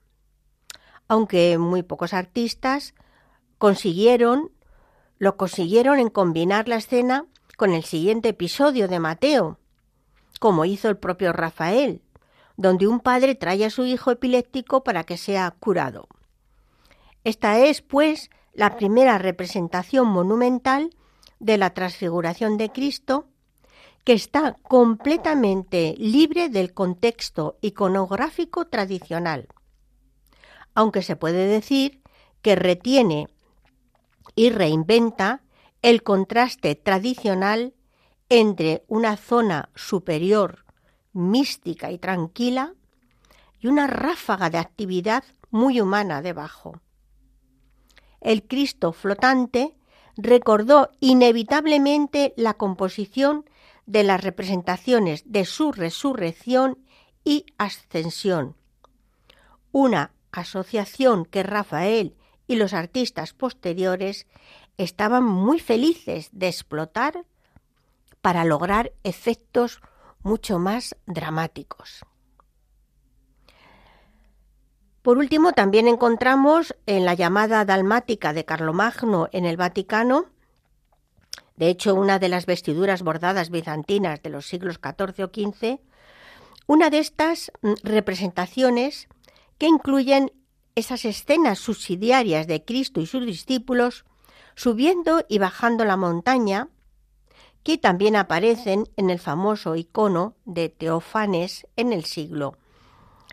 aunque 1.07 1.59
muy 1.59 1.85
pocos 1.85 2.13
artistas 2.13 2.93
consiguieron 3.59 4.51
lo 5.19 5.37
consiguieron 5.37 5.99
en 5.99 6.11
combinar 6.11 6.69
la 6.69 6.77
escena 6.77 7.25
con 7.57 7.73
el 7.73 7.85
siguiente 7.85 8.31
episodio 8.31 8.87
de 8.87 9.01
Mateo, 9.01 9.59
como 10.41 10.65
hizo 10.65 10.89
el 10.89 10.99
propio 10.99 11.33
Rafael, 11.33 12.03
donde 12.57 12.87
un 12.87 13.01
padre 13.01 13.35
trae 13.35 13.65
a 13.65 13.71
su 13.71 13.87
hijo 13.87 14.11
epiléptico 14.11 14.85
para 14.85 15.05
que 15.05 15.17
sea 15.17 15.51
curado. 15.59 16.09
Esta 17.25 17.59
es, 17.59 17.81
pues, 17.83 18.31
la 18.53 18.77
primera 18.77 19.19
representación 19.19 20.07
monumental 20.07 20.95
de 21.39 21.59
la 21.59 21.71
transfiguración 21.71 22.57
de 22.57 22.71
Cristo, 22.71 23.27
que 24.05 24.13
está 24.13 24.57
completamente 24.63 25.95
libre 25.99 26.49
del 26.49 26.73
contexto 26.73 27.59
iconográfico 27.61 28.67
tradicional, 28.67 29.49
aunque 30.75 31.03
se 31.03 31.17
puede 31.17 31.47
decir 31.47 32.03
que 32.43 32.55
retiene 32.55 33.29
y 34.37 34.51
reinventa 34.51 35.43
el 35.83 36.05
contraste 36.05 36.77
tradicional 36.77 37.75
entre 38.29 38.85
una 38.87 39.17
zona 39.17 39.71
superior 39.75 40.65
mística 41.13 41.91
y 41.91 41.99
tranquila 41.99 42.75
y 43.59 43.69
una 43.69 43.87
ráfaga 43.87 44.51
de 44.51 44.59
actividad 44.59 45.25
muy 45.51 45.81
humana 45.81 46.21
debajo. 46.21 46.81
El 48.21 48.47
Cristo 48.47 48.93
flotante 48.93 49.77
recordó 50.17 50.91
inevitablemente 51.01 52.35
la 52.37 52.55
composición 52.55 53.49
de 53.87 54.03
las 54.03 54.23
representaciones 54.23 55.23
de 55.27 55.45
su 55.45 55.73
resurrección 55.73 56.79
y 57.25 57.47
ascensión, 57.57 58.57
una 59.73 60.13
asociación 60.33 61.25
que 61.25 61.43
Rafael 61.43 62.17
y 62.47 62.57
los 62.57 62.73
artistas 62.73 63.33
posteriores 63.33 64.27
estaban 64.79 65.25
muy 65.25 65.59
felices 65.59 66.29
de 66.33 66.49
explotar 66.49 67.25
para 68.21 68.45
lograr 68.45 68.93
efectos 69.05 69.81
mucho 70.23 70.59
más 70.59 70.97
dramáticos. 71.07 72.05
Por 75.03 75.19
último, 75.19 75.53
también 75.53 75.87
encontramos 75.87 76.75
en 76.87 77.05
la 77.05 77.15
llamada 77.15 77.65
dalmática 77.65 78.33
de 78.33 78.45
Carlomagno 78.45 79.29
en 79.31 79.45
el 79.45 79.57
Vaticano, 79.57 80.27
de 81.55 81.69
hecho 81.69 81.95
una 81.95 82.19
de 82.19 82.29
las 82.29 82.45
vestiduras 82.45 83.03
bordadas 83.03 83.51
bizantinas 83.51 84.21
de 84.23 84.31
los 84.31 84.47
siglos 84.47 84.81
XIV 84.83 85.25
o 85.25 85.29
XV, 85.29 85.79
una 86.67 86.91
de 86.91 86.99
estas 86.99 87.53
mm, 87.63 87.75
representaciones 87.85 89.07
que 89.59 89.67
incluyen 89.67 90.33
esas 90.77 91.05
escenas 91.05 91.59
subsidiarias 91.59 92.47
de 92.47 92.65
Cristo 92.65 93.01
y 93.01 93.07
sus 93.07 93.27
discípulos 93.27 94.05
subiendo 94.55 95.25
y 95.29 95.39
bajando 95.39 95.85
la 95.85 95.97
montaña, 95.97 96.69
que 97.63 97.79
también 97.79 98.15
aparecen 98.15 98.89
en 98.97 99.11
el 99.11 99.19
famoso 99.19 99.75
icono 99.75 100.37
de 100.45 100.69
Teofanes 100.69 101.67
en 101.77 101.93
el 101.93 102.05
siglo 102.05 102.57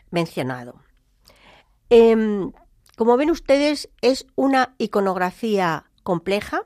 mencionado. 0.10 0.82
Em, 1.90 2.52
como 2.98 3.18
ven 3.18 3.30
ustedes, 3.30 3.90
es 4.02 4.26
una 4.36 4.74
iconografía 4.78 5.86
compleja 6.04 6.64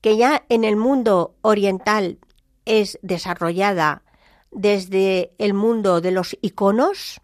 que 0.00 0.16
ya 0.16 0.44
en 0.48 0.64
el 0.64 0.76
mundo 0.76 1.34
oriental 1.40 2.18
es 2.66 2.98
desarrollada 3.02 4.02
desde 4.50 5.32
el 5.38 5.54
mundo 5.54 6.00
de 6.00 6.10
los 6.10 6.36
iconos, 6.42 7.20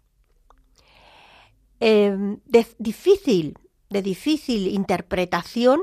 em, 1.81 2.39
difícil, 2.79 3.57
de 3.89 4.01
difícil 4.01 4.67
interpretación, 4.67 5.81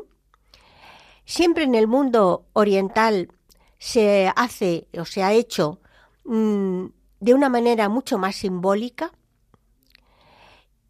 Siempre 1.29 1.65
en 1.65 1.75
el 1.75 1.89
mundo 1.89 2.47
oriental 2.55 3.31
se 3.79 4.33
hace 4.35 4.89
o 4.99 5.05
se 5.05 5.23
ha 5.23 5.35
hecho 5.35 5.79
mm, 6.25 6.87
de 7.21 7.35
una 7.35 7.51
manera 7.51 7.91
mucho 7.91 8.17
más 8.17 8.37
simbólica. 8.37 9.13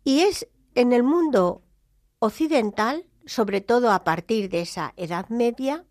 Y 0.05 0.21
es 0.21 0.47
en 0.77 0.93
el 0.93 1.03
mundo 1.03 1.63
occidental, 2.21 3.05
sobre 3.27 3.61
todo 3.61 3.91
a 3.91 4.05
partir 4.05 4.49
de 4.49 4.61
esa 4.61 4.95
Edad 4.97 5.29
Media, 5.29 5.85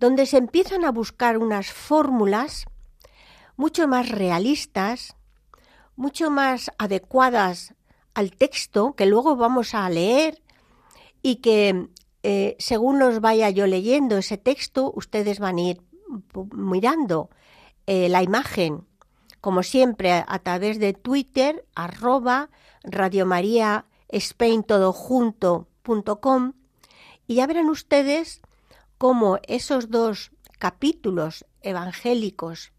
donde 0.00 0.24
se 0.24 0.38
empiezan 0.38 0.86
a 0.86 0.90
buscar 0.90 1.36
unas 1.36 1.70
fórmulas 1.70 2.64
mucho 3.56 3.86
más 3.86 4.08
realistas, 4.08 5.14
mucho 5.94 6.30
más 6.30 6.70
adecuadas 6.78 7.74
al 8.14 8.32
texto 8.32 8.94
que 8.94 9.06
luego 9.06 9.36
vamos 9.36 9.74
a 9.74 9.88
leer 9.88 10.42
y 11.22 11.36
que 11.36 11.88
eh, 12.22 12.56
según 12.58 12.98
los 12.98 13.20
vaya 13.20 13.50
yo 13.50 13.66
leyendo 13.66 14.16
ese 14.16 14.38
texto, 14.38 14.92
ustedes 14.94 15.38
van 15.38 15.58
a 15.58 15.62
ir 15.62 15.82
mirando 16.52 17.30
eh, 17.86 18.08
la 18.08 18.22
imagen, 18.22 18.86
como 19.40 19.62
siempre, 19.62 20.12
a, 20.12 20.38
través 20.38 20.78
de 20.78 20.92
Twitter, 20.92 21.64
arroba 21.74 22.50
Radio 22.84 23.26
María 23.26 23.86
Spain 24.08 24.62
todo 24.62 24.94
y 27.26 27.34
ya 27.36 27.46
verán 27.46 27.68
ustedes 27.70 28.40
cómo 28.98 29.38
esos 29.48 29.90
dos 29.90 30.30
capítulos 30.58 31.44
evangélicos 31.62 32.72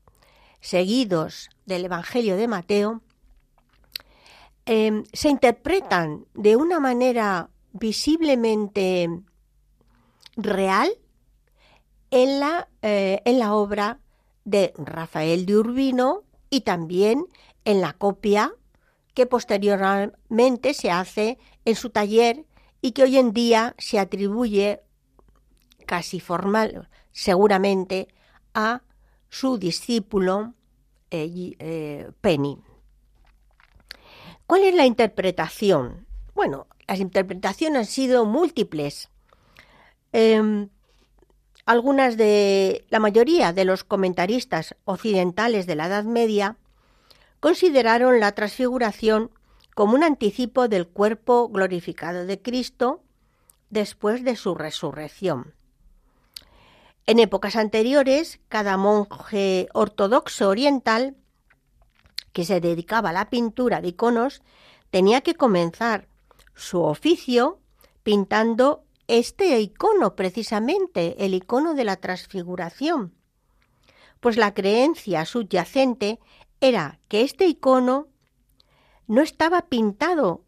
seguidos 0.62 1.50
del 1.65 1.86
Evangelio 1.86 2.38
de 2.38 2.48
Mateo 2.48 3.02
eh, 4.65 5.04
se 5.12 5.30
interpretan 5.30 6.26
de 6.34 6.56
una 6.56 6.80
manera 6.80 7.49
visiblemente 7.73 9.10
real 10.36 10.91
en 12.12 12.39
la, 12.39 12.69
eh, 12.82 13.21
en 13.26 13.39
la 13.39 13.56
obra 13.56 13.99
de 14.45 14.73
Rafael 14.78 15.45
de 15.45 15.58
Urbino 15.58 16.23
y 16.49 16.62
también 16.62 17.26
en 17.65 17.82
la 17.82 17.93
copia 17.93 18.54
que 19.13 19.26
posteriormente 19.26 20.73
se 20.73 20.91
hace 20.91 21.38
en 21.65 21.76
su 21.76 21.89
taller 21.89 22.45
y 22.82 22.91
que 22.91 23.04
hoy 23.04 23.17
en 23.17 23.32
día 23.32 23.76
se 23.78 23.99
atribuye 23.99 24.82
casi 25.86 26.19
formal, 26.19 26.89
seguramente, 27.12 28.08
a 28.54 28.82
su 29.30 29.58
discípulo 29.58 30.54
eh, 31.12 31.56
eh, 31.60 32.12
Penny. 32.21 32.60
¿Cuál 34.54 34.66
es 34.66 34.76
la 34.76 34.86
interpretación? 34.86 36.06
Bueno, 36.36 36.68
las 36.88 37.00
interpretaciones 37.00 37.80
han 37.80 37.86
sido 37.88 38.24
múltiples. 38.24 39.10
Em, 40.12 40.70
algunas 41.66 42.18
de 42.18 42.86
la 42.92 43.00
mayoría 43.00 43.52
de 43.52 43.66
los 43.66 43.84
comentaristas 43.84 44.76
occidentales 44.86 45.66
de 45.66 45.74
la 45.74 45.88
Edad 45.88 46.04
Media 46.04 46.58
consideraron 47.39 48.20
la 48.20 48.34
transfiguración 48.34 49.32
como 49.74 49.96
un 49.96 50.04
anticipo 50.04 50.68
del 50.68 50.88
cuerpo 50.88 51.50
glorificado 51.50 52.28
de 52.28 52.39
Cristo 52.39 53.02
después 53.72 54.24
de 54.24 54.36
su 54.36 54.54
resurrección. 54.54 55.56
En 57.08 57.18
épocas 57.18 57.56
anteriores, 57.56 58.39
cada 58.50 58.78
monje 58.78 59.68
ortodoxo 59.74 60.48
oriental 60.48 61.16
que 62.34 62.46
se 62.46 62.60
dedicaba 62.60 63.10
a 63.10 63.13
la 63.13 63.30
pintura 63.30 63.80
de 63.80 63.89
iconos 63.89 64.41
tenía 64.89 65.22
que 65.22 65.36
comenzar 65.36 66.08
su 66.56 66.82
oficio 66.82 67.60
pintando 68.04 68.84
este 69.08 69.60
icono 69.60 70.15
precisamente, 70.15 71.26
el 71.26 71.34
icono 71.34 71.74
de 71.74 71.84
la 71.84 71.98
transfiguración, 71.98 73.13
pues 74.19 74.38
la 74.38 74.54
creencia 74.54 75.26
subyacente 75.26 76.19
era 76.62 77.00
que 77.08 77.22
este 77.22 77.46
icono 77.46 78.08
no 79.08 79.22
estaba 79.22 79.63
pintado 79.63 80.46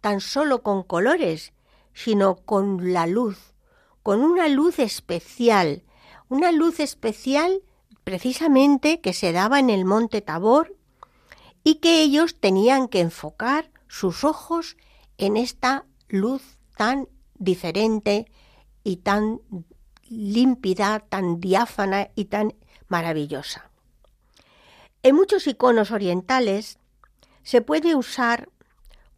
tan 0.00 0.20
solo 0.20 0.62
con 0.62 0.82
colores, 0.82 1.52
sino 1.94 2.36
con 2.36 2.92
la 2.92 3.06
luz, 3.06 3.54
con 4.02 4.20
una 4.20 4.48
luz 4.48 4.78
especial, 4.78 5.84
una 6.28 6.52
luz 6.52 6.80
especial 6.80 7.62
precisamente 8.04 9.00
que 9.00 9.14
se 9.14 9.32
daba 9.32 9.58
en 9.58 9.70
el 9.70 9.86
monte 9.86 10.20
Tabor 10.20 10.76
y 11.64 11.76
que 11.76 12.02
ellos 12.02 12.38
tenían 12.38 12.88
que 12.88 13.00
enfocar 13.00 13.70
sus 13.88 14.22
ojos 14.22 14.76
en 15.16 15.36
esta 15.36 15.86
luz 16.08 16.58
tan 16.76 17.08
diferente 17.34 18.26
y 18.84 18.96
tan 18.96 19.40
límpida, 20.08 21.00
tan 21.00 21.40
diáfana 21.40 22.10
y 22.14 22.26
tan 22.26 22.54
maravillosa. 22.88 23.70
En 25.02 25.16
muchos 25.16 25.46
iconos 25.46 25.90
orientales 25.90 26.78
se 27.42 27.62
puede 27.62 27.94
usar 27.94 28.48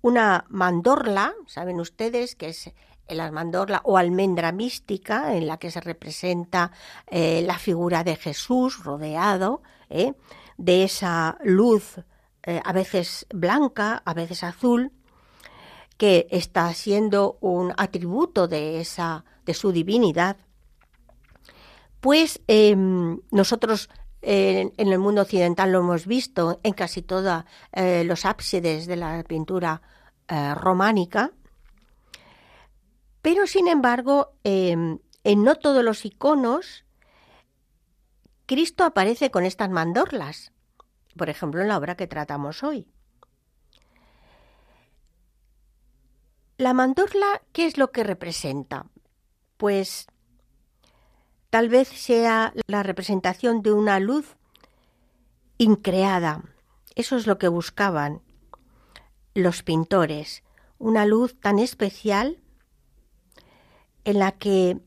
una 0.00 0.44
mandorla, 0.48 1.34
saben 1.46 1.80
ustedes 1.80 2.36
que 2.36 2.48
es 2.48 2.70
la 3.08 3.30
mandorla 3.32 3.80
o 3.84 3.98
almendra 3.98 4.52
mística 4.52 5.36
en 5.36 5.46
la 5.46 5.58
que 5.58 5.70
se 5.70 5.80
representa 5.80 6.70
eh, 7.06 7.42
la 7.42 7.58
figura 7.58 8.04
de 8.04 8.16
Jesús 8.16 8.82
rodeado 8.82 9.62
eh, 9.88 10.14
de 10.56 10.84
esa 10.84 11.38
luz 11.42 12.00
eh, 12.46 12.60
a 12.64 12.72
veces 12.72 13.26
blanca, 13.34 14.02
a 14.04 14.14
veces 14.14 14.42
azul, 14.44 14.92
que 15.98 16.26
está 16.30 16.72
siendo 16.74 17.38
un 17.40 17.72
atributo 17.76 18.48
de 18.48 18.80
esa 18.80 19.24
de 19.44 19.54
su 19.54 19.72
divinidad. 19.72 20.36
Pues 22.00 22.40
em, 22.46 23.20
nosotros 23.30 23.88
en 24.22 24.72
el 24.76 24.98
mundo 24.98 25.22
occidental 25.22 25.70
lo 25.70 25.78
hemos 25.78 26.06
visto 26.06 26.58
en 26.64 26.72
casi 26.72 27.00
todos 27.00 27.44
los 27.72 28.24
ábsides 28.24 28.86
de 28.86 28.96
la 28.96 29.22
pintura 29.22 29.82
románica, 30.56 31.30
pero, 33.26 33.48
sin 33.48 33.66
embargo, 33.66 34.34
em, 34.44 35.00
en 35.24 35.42
no 35.42 35.56
todos 35.56 35.82
los 35.82 36.04
iconos, 36.04 36.84
Cristo 38.46 38.84
aparece 38.84 39.32
con 39.32 39.44
estas 39.44 39.68
mandorlas, 39.68 40.52
por 41.16 41.30
ejemplo, 41.30 41.60
en 41.60 41.68
la 41.68 41.78
obra 41.78 41.96
que 41.96 42.06
tratamos 42.06 42.62
hoy. 42.62 42.86
La 46.58 46.72
mandorla, 46.72 47.42
¿qué 47.52 47.66
es 47.66 47.76
lo 47.76 47.92
que 47.92 48.02
representa? 48.02 48.86
Pues 49.56 50.06
tal 51.50 51.68
vez 51.68 51.88
sea 51.88 52.52
la 52.66 52.82
representación 52.82 53.62
de 53.62 53.72
una 53.72 54.00
luz 54.00 54.36
increada. 55.58 56.42
Eso 56.94 57.16
es 57.16 57.26
lo 57.26 57.38
que 57.38 57.48
buscaban 57.48 58.22
los 59.34 59.62
pintores, 59.62 60.42
una 60.78 61.04
luz 61.04 61.38
tan 61.38 61.58
especial 61.58 62.38
en 64.04 64.18
la 64.18 64.32
que 64.32 64.78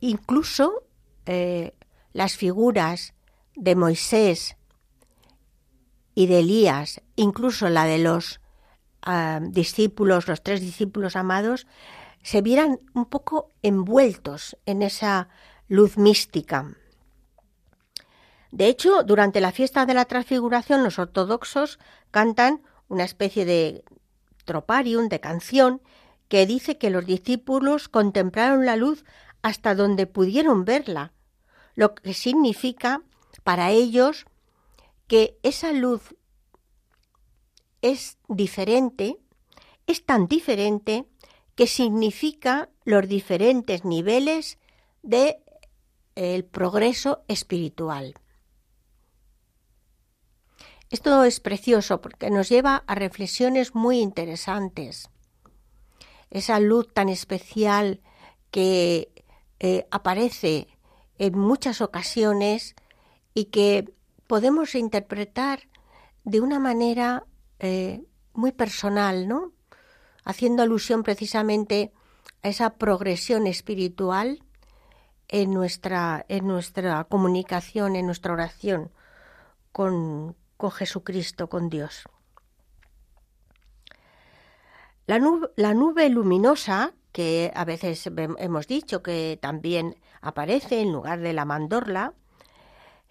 incluso 0.00 0.84
eh, 1.26 1.74
las 2.12 2.36
figuras 2.36 3.14
de 3.54 3.76
Moisés 3.76 4.56
y 6.14 6.26
de 6.26 6.40
Elías, 6.40 7.00
incluso 7.16 7.68
la 7.68 7.84
de 7.84 7.98
los 7.98 8.40
ah, 9.02 9.40
discípulos, 9.42 10.28
los 10.28 10.42
tres 10.42 10.60
discípulos 10.60 11.16
amados, 11.16 11.66
se 12.22 12.40
vieran 12.40 12.80
un 12.94 13.06
poco 13.06 13.50
envueltos 13.62 14.56
en 14.66 14.82
esa 14.82 15.28
luz 15.68 15.96
mística. 15.96 16.76
De 18.50 18.68
hecho, 18.68 19.02
durante 19.02 19.40
la 19.40 19.50
fiesta 19.50 19.86
de 19.86 19.94
la 19.94 20.04
transfiguración, 20.04 20.84
los 20.84 20.98
ortodoxos 20.98 21.78
cantan 22.10 22.62
una 22.88 23.04
especie 23.04 23.44
de 23.44 23.82
troparium, 24.44 25.08
de 25.08 25.20
canción, 25.20 25.80
que 26.28 26.46
dice 26.46 26.78
que 26.78 26.90
los 26.90 27.06
discípulos 27.06 27.88
contemplaron 27.88 28.66
la 28.66 28.76
luz 28.76 29.04
hasta 29.40 29.74
donde 29.74 30.06
pudieron 30.06 30.64
verla, 30.64 31.12
lo 31.74 31.94
que 31.94 32.14
significa 32.14 33.02
para 33.42 33.70
ellos 33.70 34.26
que 35.06 35.38
esa 35.42 35.72
luz 35.72 36.14
es 37.82 38.18
diferente, 38.28 39.18
es 39.86 40.04
tan 40.04 40.26
diferente 40.26 41.06
que 41.54 41.66
significa 41.66 42.70
los 42.84 43.08
diferentes 43.08 43.84
niveles 43.84 44.58
de 45.02 45.38
el 46.14 46.44
progreso 46.44 47.24
espiritual. 47.28 48.14
Esto 50.90 51.24
es 51.24 51.40
precioso 51.40 52.00
porque 52.00 52.30
nos 52.30 52.48
lleva 52.48 52.84
a 52.86 52.94
reflexiones 52.94 53.74
muy 53.74 53.98
interesantes 54.00 55.08
esa 56.32 56.58
luz 56.60 56.92
tan 56.92 57.10
especial 57.10 58.00
que 58.50 59.12
eh, 59.60 59.86
aparece 59.90 60.66
en 61.18 61.38
muchas 61.38 61.82
ocasiones 61.82 62.74
y 63.34 63.46
que 63.46 63.92
podemos 64.32 64.74
interpretar 64.74 65.68
de 66.24 66.40
una 66.40 66.58
manera 66.58 67.26
eh, 67.58 68.02
muy 68.32 68.50
personal, 68.50 69.28
¿no? 69.28 69.52
Haciendo 70.24 70.62
alusión 70.62 71.02
precisamente 71.02 71.92
a 72.42 72.48
esa 72.48 72.78
progresión 72.78 73.46
espiritual 73.46 74.42
en 75.28 75.50
nuestra, 75.50 76.24
en 76.28 76.46
nuestra 76.46 77.04
comunicación, 77.04 77.94
en 77.94 78.06
nuestra 78.06 78.32
oración 78.32 78.90
con, 79.70 80.34
con 80.56 80.70
Jesucristo, 80.70 81.50
con 81.50 81.68
Dios. 81.68 82.04
La 85.04 85.18
nube, 85.18 86.08
luminosa, 86.08 86.94
que 87.12 87.52
a 87.54 87.66
veces 87.66 88.08
hemos 88.38 88.66
dicho 88.66 89.02
que 89.02 89.38
también 89.42 90.00
aparece 90.22 90.80
en 90.80 90.90
lugar 90.90 91.20
de 91.20 91.34
la 91.34 91.44
mandorla, 91.44 92.14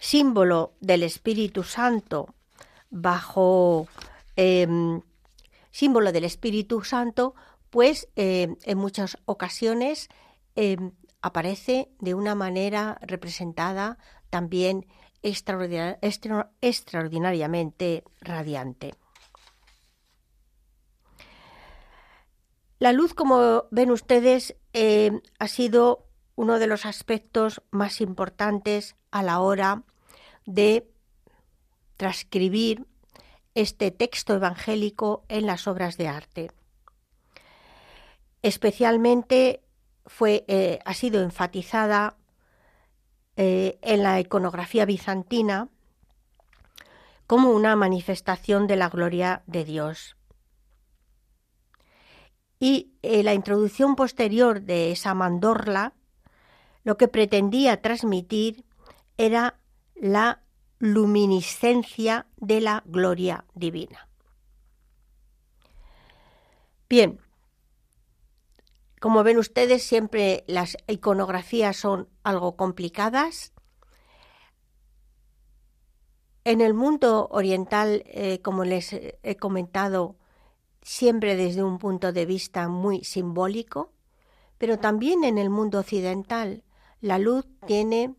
símbolo 0.01 0.73
del 0.81 1.03
Espíritu 1.03 1.63
Santo 1.63 2.33
bajo 2.89 3.87
em, 4.35 5.01
símbolo 5.69 6.11
del 6.11 6.23
Espíritu 6.23 6.83
Santo, 6.83 7.35
pues 7.69 8.09
em, 8.15 8.55
en 8.63 8.79
muchas 8.79 9.19
ocasiones 9.25 10.09
em, 10.55 10.93
aparece 11.21 11.91
de 11.99 12.15
una 12.15 12.33
manera 12.33 12.97
representada 13.03 13.99
también 14.31 14.87
extraordinariamente 15.21 18.03
radiante. 18.21 18.95
La 22.79 22.91
luz, 22.91 23.13
como 23.13 23.65
ven 23.69 23.91
ustedes, 23.91 24.55
ha 25.37 25.47
sido 25.47 26.07
uno 26.35 26.57
de 26.57 26.65
los 26.65 26.87
aspectos 26.87 27.61
más 27.69 28.01
importantes 28.01 28.95
a 29.11 29.21
la 29.21 29.41
hora 29.41 29.83
de 30.45 30.89
transcribir 31.97 32.85
este 33.53 33.91
texto 33.91 34.33
evangélico 34.35 35.23
en 35.27 35.45
las 35.45 35.67
obras 35.67 35.97
de 35.97 36.07
arte. 36.07 36.51
Especialmente 38.41 39.61
fue, 40.05 40.45
eh, 40.47 40.79
ha 40.85 40.93
sido 40.93 41.21
enfatizada 41.21 42.15
eh, 43.37 43.77
en 43.81 44.03
la 44.03 44.19
iconografía 44.19 44.85
bizantina 44.85 45.69
como 47.27 47.51
una 47.51 47.75
manifestación 47.75 48.67
de 48.67 48.75
la 48.75 48.89
gloria 48.89 49.43
de 49.45 49.63
Dios 49.63 50.15
y 52.61 52.93
eh, 53.01 53.23
la 53.23 53.33
introducción 53.33 53.95
posterior 53.95 54.61
de 54.61 54.91
esa 54.91 55.15
mandorla 55.15 55.93
lo 56.83 56.95
que 56.95 57.07
pretendía 57.07 57.81
transmitir 57.81 58.63
era 59.17 59.59
la 60.01 60.41
luminiscencia 60.79 62.25
de 62.37 62.59
la 62.59 62.81
gloria 62.87 63.45
divina. 63.53 64.09
Bien, 66.89 67.19
como 68.99 69.23
ven 69.23 69.37
ustedes, 69.37 69.83
siempre 69.83 70.43
las 70.47 70.75
iconografías 70.87 71.77
son 71.77 72.09
algo 72.23 72.55
complicadas. 72.55 73.53
En 76.45 76.61
el 76.61 76.73
mundo 76.73 77.27
oriental, 77.29 78.01
eh, 78.07 78.41
como 78.41 78.63
les 78.65 78.93
he 78.93 79.37
comentado, 79.37 80.15
siempre 80.81 81.35
desde 81.35 81.61
un 81.61 81.77
punto 81.77 82.11
de 82.11 82.25
vista 82.25 82.67
muy 82.69 83.03
simbólico, 83.03 83.93
pero 84.57 84.79
también 84.79 85.23
en 85.23 85.37
el 85.37 85.51
mundo 85.51 85.77
occidental 85.77 86.63
la 87.01 87.19
luz 87.19 87.45
tiene 87.67 88.15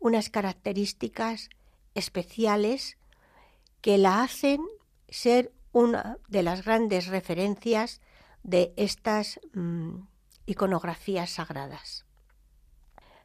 unas 0.00 0.30
características 0.30 1.50
especiales 1.94 2.98
que 3.80 3.98
la 3.98 4.22
hacen 4.22 4.60
ser 5.08 5.52
una 5.72 6.18
de 6.28 6.42
las 6.42 6.64
grandes 6.64 7.06
referencias 7.06 8.00
de 8.42 8.72
estas 8.76 9.38
mm, 9.52 10.00
iconografías 10.46 11.30
sagradas. 11.30 12.04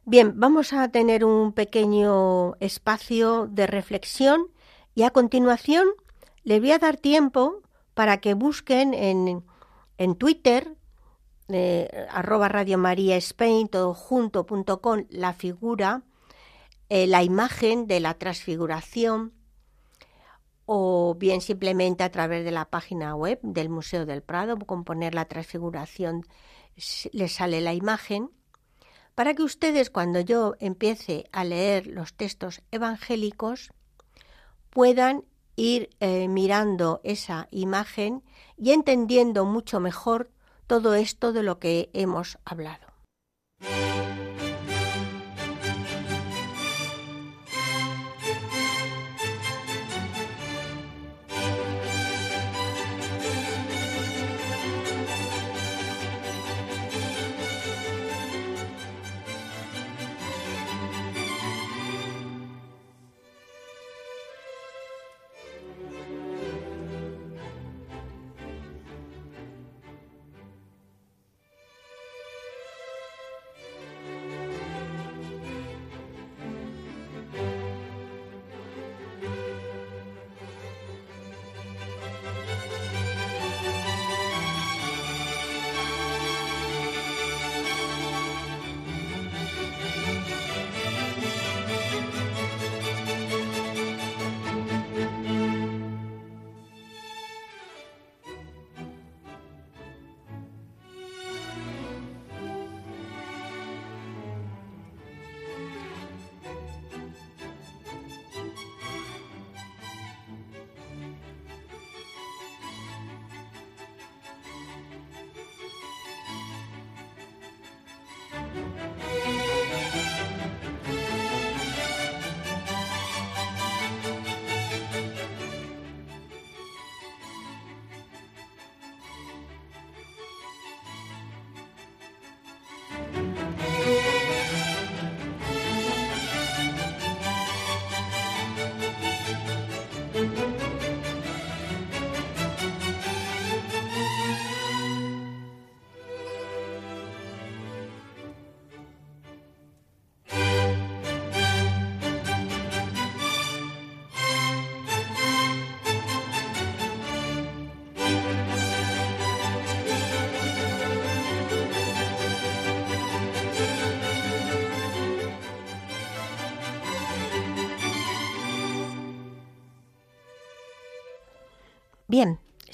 Bien, 0.04 0.38
vamos 0.38 0.72
a 0.72 0.88
tener 0.88 1.24
un 1.24 1.52
pequeño 1.52 2.54
espacio 2.60 3.48
de 3.48 3.66
reflexión 3.66 4.52
y 4.94 5.02
a 5.02 5.10
continuación 5.10 5.88
le 6.44 6.60
voy 6.60 6.70
a 6.70 6.78
dar 6.78 6.96
tiempo 6.96 7.62
para 7.94 8.18
que 8.18 8.34
busquen 8.34 8.94
en, 8.94 9.44
en 9.98 10.14
Twitter, 10.14 10.76
eh, 11.48 12.06
arroba 12.10 12.48
Radio 12.48 12.78
María 12.78 13.16
Spain, 13.16 13.68
todo 13.68 13.94
junto, 13.94 14.46
punto 14.46 14.80
la 15.08 15.32
figura, 15.32 16.02
eh, 16.88 17.06
la 17.06 17.22
imagen 17.22 17.86
de 17.86 18.00
la 18.00 18.14
transfiguración, 18.14 19.32
o 20.64 21.14
bien 21.18 21.40
simplemente 21.40 22.02
a 22.02 22.10
través 22.10 22.44
de 22.44 22.50
la 22.50 22.64
página 22.64 23.14
web 23.14 23.38
del 23.42 23.68
Museo 23.68 24.06
del 24.06 24.22
Prado, 24.22 24.58
con 24.58 24.84
poner 24.84 25.14
la 25.14 25.26
transfiguración, 25.26 26.24
les 27.12 27.32
sale 27.32 27.60
la 27.60 27.72
imagen 27.72 28.30
para 29.14 29.34
que 29.34 29.42
ustedes 29.42 29.88
cuando 29.88 30.20
yo 30.20 30.54
empiece 30.60 31.24
a 31.32 31.42
leer 31.42 31.86
los 31.86 32.12
textos 32.12 32.62
evangélicos 32.70 33.72
puedan 34.68 35.24
ir 35.56 35.88
eh, 36.00 36.28
mirando 36.28 37.00
esa 37.02 37.48
imagen 37.50 38.22
y 38.58 38.72
entendiendo 38.72 39.46
mucho 39.46 39.80
mejor 39.80 40.30
todo 40.66 40.94
esto 40.94 41.32
de 41.32 41.42
lo 41.42 41.58
que 41.58 41.88
hemos 41.94 42.38
hablado. 42.44 42.85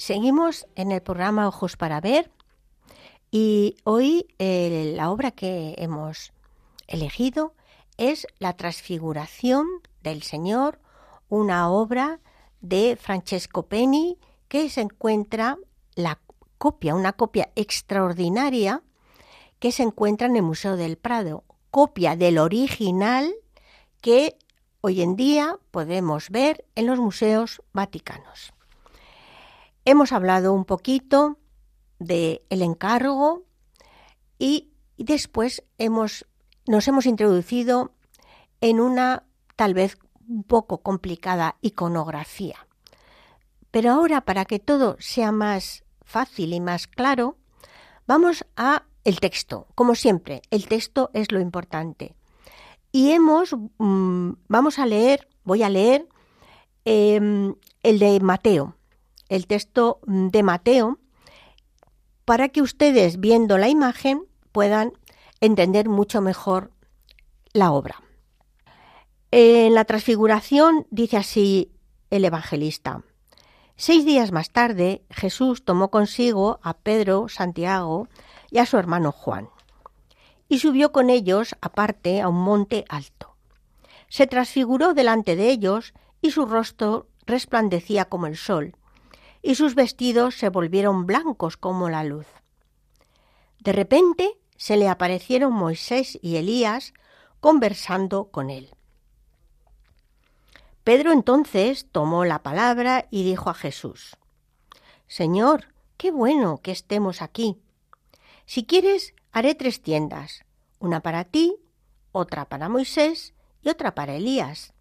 Seguimos 0.03 0.67
en 0.75 0.91
el 0.91 1.01
programa 1.01 1.47
Ojos 1.47 1.77
para 1.77 2.01
Ver 2.01 2.29
y 3.31 3.77
hoy 3.85 4.27
eh, 4.37 4.91
la 4.97 5.09
obra 5.09 5.31
que 5.31 5.75
hemos 5.77 6.33
elegido 6.87 7.53
es 7.95 8.27
La 8.37 8.51
Transfiguración 8.51 9.65
del 10.01 10.21
Señor, 10.23 10.81
una 11.29 11.69
obra 11.69 12.19
de 12.59 12.97
Francesco 12.99 13.67
Penny 13.67 14.17
que 14.49 14.69
se 14.69 14.81
encuentra 14.81 15.57
la 15.95 16.19
copia, 16.57 16.95
una 16.95 17.13
copia 17.13 17.53
extraordinaria 17.55 18.83
que 19.59 19.71
se 19.71 19.83
encuentra 19.83 20.27
en 20.27 20.35
el 20.35 20.43
Museo 20.43 20.75
del 20.75 20.97
Prado, 20.97 21.45
copia 21.71 22.17
del 22.17 22.39
original 22.39 23.33
que 24.01 24.37
hoy 24.81 25.01
en 25.01 25.15
día 25.15 25.59
podemos 25.71 26.29
ver 26.29 26.65
en 26.75 26.87
los 26.87 26.99
museos 26.99 27.61
vaticanos. 27.71 28.53
Hemos 29.85 30.11
hablado 30.11 30.53
un 30.53 30.65
poquito 30.65 31.37
del 31.99 32.41
el 32.49 32.61
encargo 32.61 33.43
y 34.39 34.71
después 34.97 35.63
hemos, 35.77 36.25
nos 36.67 36.87
hemos 36.87 37.05
introducido 37.05 37.91
en 38.61 38.79
una 38.79 39.23
tal 39.55 39.73
vez 39.73 39.97
un 40.27 40.43
poco 40.43 40.81
complicada 40.81 41.57
iconografía. 41.61 42.67
Pero 43.71 43.91
ahora, 43.91 44.21
para 44.21 44.45
que 44.45 44.59
todo 44.59 44.97
sea 44.99 45.31
más 45.31 45.83
fácil 46.01 46.53
y 46.53 46.59
más 46.59 46.87
claro, 46.87 47.37
vamos 48.07 48.45
a 48.55 48.83
el 49.03 49.19
texto. 49.19 49.67
Como 49.75 49.95
siempre, 49.95 50.41
el 50.51 50.67
texto 50.67 51.09
es 51.13 51.31
lo 51.31 51.39
importante. 51.39 52.15
Y 52.91 53.11
hemos, 53.11 53.55
mm, 53.77 54.31
vamos 54.47 54.79
a 54.79 54.85
leer, 54.85 55.27
voy 55.43 55.63
a 55.63 55.69
leer 55.69 56.07
em, 56.85 57.55
el 57.81 57.99
de 57.99 58.19
Mateo, 58.19 58.75
el 59.29 59.47
texto 59.47 59.99
de 60.05 60.43
Mateo 60.43 60.99
para 62.25 62.49
que 62.49 62.61
ustedes 62.61 63.19
viendo 63.19 63.57
la 63.57 63.69
imagen 63.69 64.25
puedan 64.51 64.93
entender 65.41 65.89
mucho 65.89 66.21
mejor 66.21 66.71
la 67.53 67.71
obra. 67.71 68.01
En 69.31 69.73
la 69.73 69.85
transfiguración 69.85 70.87
dice 70.89 71.17
así 71.17 71.71
el 72.09 72.23
evangelista. 72.25 73.03
Seis 73.75 74.05
días 74.05 74.31
más 74.31 74.51
tarde 74.51 75.03
Jesús 75.09 75.65
tomó 75.65 75.89
consigo 75.89 76.59
a 76.61 76.75
Pedro, 76.75 77.27
Santiago 77.27 78.07
y 78.51 78.59
a 78.59 78.65
su 78.65 78.77
hermano 78.77 79.11
Juan, 79.11 79.49
y 80.47 80.59
subió 80.59 80.91
con 80.91 81.09
ellos 81.09 81.55
aparte 81.61 82.21
a 82.21 82.29
un 82.29 82.35
monte 82.35 82.85
alto. 82.87 83.35
Se 84.09 84.27
transfiguró 84.27 84.93
delante 84.93 85.35
de 85.35 85.49
ellos 85.49 85.93
y 86.21 86.29
su 86.29 86.45
rostro 86.45 87.07
resplandecía 87.25 88.05
como 88.05 88.27
el 88.27 88.37
sol, 88.37 88.75
y 89.43 89.55
sus 89.55 89.75
vestidos 89.75 90.35
se 90.35 90.49
volvieron 90.49 91.05
blancos 91.05 91.57
como 91.57 91.89
la 91.89 92.03
luz. 92.03 92.25
De 93.59 93.73
repente 93.73 94.39
se 94.55 94.77
le 94.77 94.87
aparecieron 94.87 95.53
Moisés 95.53 96.17
y 96.21 96.37
Elías 96.37 96.93
conversando 97.41 98.29
con 98.31 98.49
él. 98.49 98.71
Pedro 100.85 101.11
entonces 101.11 101.87
tomó 101.91 102.25
la 102.25 102.41
palabra 102.41 103.07
y 103.11 103.23
dijo 103.23 103.49
a 103.49 103.53
Jesús, 103.53 104.17
Señor, 105.07 105.73
qué 105.97 106.11
bueno 106.11 106.59
que 106.61 106.71
estemos 106.71 107.21
aquí. 107.21 107.57
Si 108.45 108.65
quieres, 108.65 109.13
haré 109.31 109.55
tres 109.55 109.81
tiendas, 109.81 110.45
una 110.79 111.01
para 111.01 111.25
ti, 111.25 111.57
otra 112.11 112.45
para 112.45 112.69
Moisés 112.69 113.33
y 113.61 113.69
otra 113.69 113.93
para 113.93 114.15
Elías. 114.15 114.73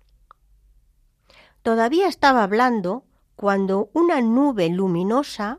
Todavía 1.62 2.08
estaba 2.08 2.42
hablando 2.42 3.04
cuando 3.42 3.90
una 3.92 4.20
nube 4.20 4.68
luminosa 4.68 5.58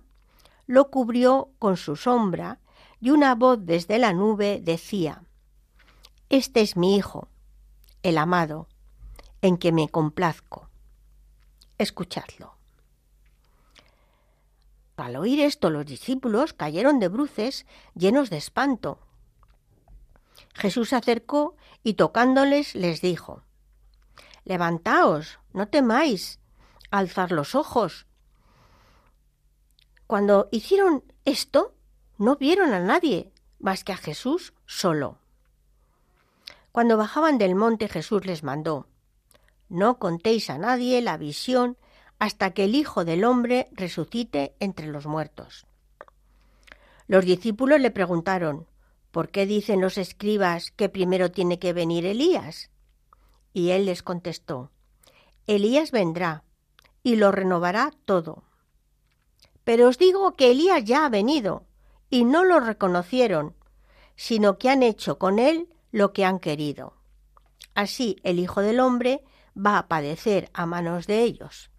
lo 0.67 0.89
cubrió 0.89 1.49
con 1.59 1.75
su 1.75 1.97
sombra 1.97 2.61
y 3.01 3.09
una 3.09 3.35
voz 3.35 3.59
desde 3.61 3.99
la 3.99 4.13
nube 4.13 4.61
decía, 4.63 5.25
Este 6.29 6.61
es 6.61 6.77
mi 6.77 6.95
Hijo, 6.95 7.27
el 8.01 8.17
amado, 8.17 8.69
en 9.41 9.57
que 9.57 9.73
me 9.73 9.89
complazco. 9.89 10.69
Escuchadlo. 11.77 12.55
Al 14.95 15.17
oír 15.17 15.41
esto 15.41 15.69
los 15.69 15.85
discípulos 15.85 16.53
cayeron 16.53 16.99
de 16.99 17.09
bruces 17.09 17.65
llenos 17.95 18.29
de 18.29 18.37
espanto. 18.37 18.97
Jesús 20.53 20.87
se 20.87 20.95
acercó 20.95 21.57
y 21.83 21.95
tocándoles 21.95 22.75
les 22.75 23.01
dijo, 23.01 23.43
Levantaos, 24.45 25.39
no 25.51 25.67
temáis, 25.67 26.39
alzar 26.93 27.31
los 27.31 27.55
ojos. 27.55 28.05
Cuando 30.05 30.47
hicieron 30.51 31.03
esto, 31.25 31.73
no 32.19 32.35
vieron 32.35 32.71
a 32.71 32.79
nadie 32.79 33.31
más 33.59 33.83
que 33.83 33.93
a 33.93 33.97
Jesús 33.97 34.53
solo. 34.67 35.17
Cuando 36.71 36.95
bajaban 36.95 37.39
del 37.39 37.55
monte 37.55 37.87
Jesús 37.87 38.25
les 38.27 38.43
mandó, 38.43 38.87
No 39.69 39.97
contéis 39.97 40.51
a 40.51 40.59
nadie 40.59 41.01
la 41.01 41.17
visión 41.17 41.77
hasta 42.19 42.51
que 42.51 42.65
el 42.65 42.75
Hijo 42.75 43.05
del 43.05 43.23
Hombre 43.23 43.69
resucite 43.71 44.53
entre 44.59 44.85
los 44.85 45.07
muertos. 45.07 45.65
Los 47.07 47.25
discípulos 47.25 47.81
le 47.81 47.89
preguntaron, 47.89 48.67
¿por 49.09 49.29
qué 49.29 49.47
dicen 49.47 49.81
los 49.81 49.97
escribas 49.97 50.69
que 50.69 50.89
primero 50.89 51.31
tiene 51.31 51.57
que 51.57 51.73
venir 51.73 52.05
Elías? 52.05 52.69
Y 53.51 53.71
él 53.71 53.85
les 53.87 54.03
contestó, 54.03 54.69
Elías 55.47 55.91
vendrá 55.91 56.43
y 57.03 57.17
lo 57.17 57.31
renovará 57.31 57.91
todo. 58.05 58.43
Pero 59.63 59.87
os 59.89 59.97
digo 59.97 60.35
que 60.35 60.51
Elías 60.51 60.83
ya 60.83 61.05
ha 61.05 61.09
venido 61.09 61.65
y 62.09 62.25
no 62.25 62.43
lo 62.43 62.59
reconocieron, 62.59 63.55
sino 64.15 64.57
que 64.57 64.69
han 64.69 64.83
hecho 64.83 65.17
con 65.17 65.39
él 65.39 65.69
lo 65.91 66.13
que 66.13 66.25
han 66.25 66.39
querido. 66.39 66.93
Así 67.75 68.17
el 68.23 68.39
Hijo 68.39 68.61
del 68.61 68.79
Hombre 68.79 69.23
va 69.55 69.77
a 69.77 69.87
padecer 69.87 70.49
a 70.53 70.65
manos 70.65 71.07
de 71.07 71.23
ellos. 71.23 71.71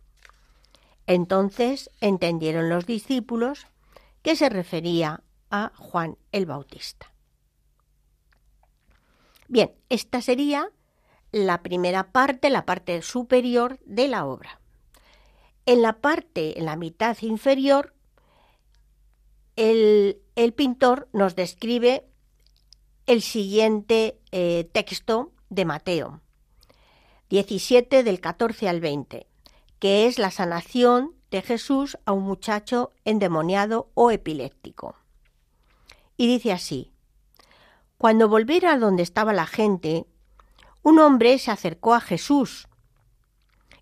Entonces 1.06 1.90
entendieron 2.00 2.68
los 2.68 2.86
discípulos 2.86 3.66
que 4.22 4.36
se 4.36 4.48
refería 4.48 5.22
a 5.50 5.72
Juan 5.76 6.16
el 6.32 6.46
Bautista. 6.46 7.12
Bien, 9.48 9.72
esta 9.88 10.22
sería 10.22 10.70
la 11.30 11.62
primera 11.62 12.10
parte, 12.12 12.48
la 12.48 12.64
parte 12.64 13.02
superior 13.02 13.78
de 13.84 14.08
la 14.08 14.24
obra. 14.24 14.60
En 15.66 15.82
la 15.82 16.00
parte, 16.00 16.58
en 16.58 16.66
la 16.66 16.76
mitad 16.76 17.16
inferior, 17.22 17.94
el, 19.56 20.20
pintor 20.56 21.08
nos 21.12 21.36
describe 21.36 22.06
el 23.06 23.22
siguiente 23.22 24.18
eh, 24.32 24.68
texto 24.72 25.32
de 25.50 25.64
Mateo, 25.64 26.20
17 27.28 28.02
del 28.02 28.20
14 28.20 28.68
al 28.68 28.80
20 28.80 29.26
que 29.84 30.06
es 30.06 30.18
la 30.18 30.30
sanación 30.30 31.12
de 31.30 31.42
Jesús 31.42 31.98
a 32.06 32.12
un 32.12 32.22
muchacho 32.22 32.92
endemoniado 33.04 33.90
o 33.92 34.10
epiléptico. 34.10 34.96
Y 36.16 36.26
dice 36.26 36.52
así, 36.52 36.90
cuando 37.98 38.30
volviera 38.30 38.72
a 38.72 38.78
donde 38.78 39.02
estaba 39.02 39.34
la 39.34 39.44
gente, 39.44 40.06
un 40.82 40.98
hombre 41.00 41.38
se 41.38 41.50
acercó 41.50 41.92
a 41.92 42.00
Jesús 42.00 42.66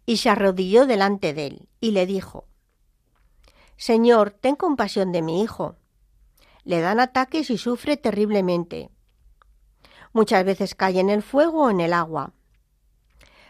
y 0.07 0.19
se 0.19 0.31
arrodilló 0.31 0.87
delante 0.87 1.35
de 1.35 1.47
él 1.47 1.69
y 1.81 1.93
le 1.93 2.07
dijo, 2.07 2.47
Señor, 3.77 4.31
ten 4.31 4.57
compasión 4.57 5.13
de 5.13 5.23
mi 5.23 5.43
hijo. 5.43 5.77
Le 6.65 6.81
dan 6.81 7.01
ataques 7.01 7.51
y 7.51 7.59
sufre 7.59 7.97
terriblemente. 7.97 8.91
Muchas 10.13 10.45
veces 10.45 10.75
cae 10.75 11.01
en 11.01 11.11
el 11.11 11.23
fuego 11.23 11.65
o 11.65 11.71
en 11.71 11.81
el 11.81 11.93
agua. 11.93 12.33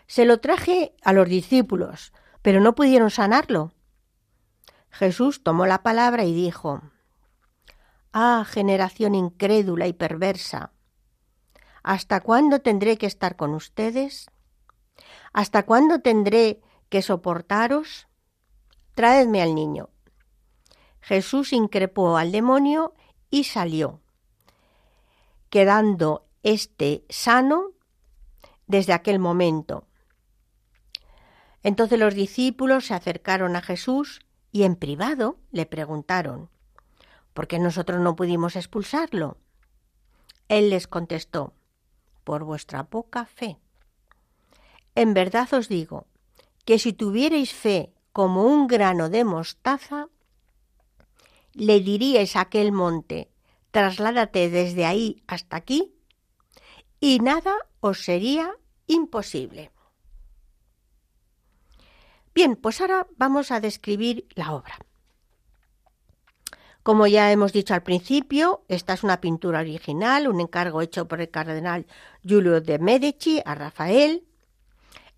Se 0.06 0.24
lo 0.24 0.40
traje 0.40 0.94
a 1.02 1.12
los 1.12 1.28
discípulos, 1.28 2.12
pero 2.40 2.60
no 2.60 2.74
pudieron 2.74 3.10
sanarlo. 3.10 3.72
Jesús 4.90 5.42
tomó 5.42 5.66
la 5.66 5.82
palabra 5.82 6.24
y 6.24 6.34
dijo, 6.34 6.82
Ah, 8.12 8.44
generación 8.46 9.14
incrédula 9.14 9.86
y 9.86 9.94
perversa, 9.94 10.72
¿hasta 11.82 12.20
cuándo 12.20 12.60
tendré 12.60 12.98
que 12.98 13.06
estar 13.06 13.36
con 13.36 13.54
ustedes? 13.54 14.30
¿Hasta 15.32 15.64
cuándo 15.64 16.00
tendré 16.00 16.60
que 16.88 17.02
soportaros? 17.02 18.08
Traedme 18.94 19.40
al 19.42 19.54
niño. 19.54 19.88
Jesús 21.00 21.52
increpó 21.52 22.16
al 22.16 22.32
demonio 22.32 22.94
y 23.30 23.44
salió, 23.44 24.00
quedando 25.50 26.26
éste 26.42 27.04
sano 27.08 27.72
desde 28.66 28.92
aquel 28.92 29.18
momento. 29.18 29.86
Entonces 31.62 31.98
los 31.98 32.14
discípulos 32.14 32.86
se 32.86 32.94
acercaron 32.94 33.56
a 33.56 33.62
Jesús 33.62 34.20
y 34.50 34.64
en 34.64 34.76
privado 34.76 35.38
le 35.50 35.66
preguntaron, 35.66 36.50
¿por 37.32 37.46
qué 37.48 37.58
nosotros 37.58 38.00
no 38.00 38.16
pudimos 38.16 38.56
expulsarlo? 38.56 39.38
Él 40.48 40.70
les 40.70 40.86
contestó, 40.86 41.54
por 42.24 42.44
vuestra 42.44 42.84
poca 42.84 43.24
fe. 43.24 43.58
En 44.94 45.14
verdad 45.14 45.52
os 45.54 45.68
digo 45.68 46.06
que 46.64 46.78
si 46.78 46.92
tuvierais 46.92 47.52
fe 47.52 47.92
como 48.12 48.44
un 48.44 48.66
grano 48.66 49.08
de 49.08 49.24
mostaza, 49.24 50.08
le 51.54 51.80
diríais 51.80 52.36
a 52.36 52.42
aquel 52.42 52.72
monte, 52.72 53.30
trasládate 53.70 54.50
desde 54.50 54.84
ahí 54.84 55.22
hasta 55.26 55.56
aquí, 55.56 55.94
y 57.00 57.18
nada 57.18 57.54
os 57.80 58.04
sería 58.04 58.54
imposible. 58.86 59.70
Bien, 62.34 62.56
pues 62.56 62.80
ahora 62.80 63.06
vamos 63.16 63.50
a 63.50 63.60
describir 63.60 64.26
la 64.34 64.52
obra. 64.52 64.78
Como 66.82 67.06
ya 67.06 67.30
hemos 67.30 67.52
dicho 67.52 67.74
al 67.74 67.82
principio, 67.82 68.64
esta 68.68 68.94
es 68.94 69.04
una 69.04 69.20
pintura 69.20 69.60
original, 69.60 70.26
un 70.28 70.40
encargo 70.40 70.82
hecho 70.82 71.06
por 71.06 71.20
el 71.20 71.30
cardenal 71.30 71.86
Giulio 72.24 72.60
de 72.60 72.78
Medici 72.78 73.40
a 73.44 73.54
Rafael. 73.54 74.26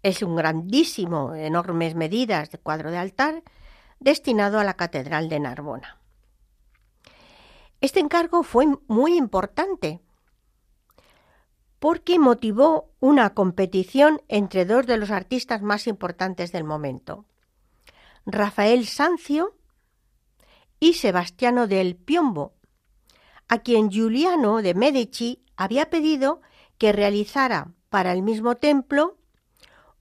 Es 0.05 0.23
un 0.23 0.37
grandísimo, 0.37 1.35
enormes 1.35 1.95
medidas 1.95 2.51
de 2.51 2.59
cuadro 2.59 2.91
de 2.91 2.99
altar 2.99 3.43
destinado 4.01 4.61
a 4.61 4.65
la 4.65 4.75
Catedral 4.75 5.31
de 5.31 5.41
Narbona. 5.41 5.99
Este 7.81 8.01
encargo 8.01 8.43
fue 8.43 8.67
muy 8.87 9.17
importante 9.17 10.03
porque 11.79 12.19
motivó 12.19 12.91
una 13.01 13.31
competición 13.31 14.21
entre 14.29 14.67
dos 14.67 14.87
de 14.87 14.99
los 14.99 15.11
artistas 15.11 15.63
más 15.63 15.87
importantes 15.87 16.53
del 16.53 16.65
momento, 16.65 17.25
Rafael 18.27 18.87
Sancio 18.87 19.57
y 20.81 20.95
Sebastiano 20.95 21.67
del 21.67 21.97
Piombo, 21.97 22.53
a 23.49 23.61
quien 23.61 23.91
Giuliano 23.91 24.61
de 24.61 24.75
Medici 24.75 25.43
había 25.57 25.89
pedido 25.89 26.43
que 26.77 26.93
realizara 26.93 27.73
para 27.89 28.13
el 28.13 28.21
mismo 28.21 28.57
templo 28.57 29.17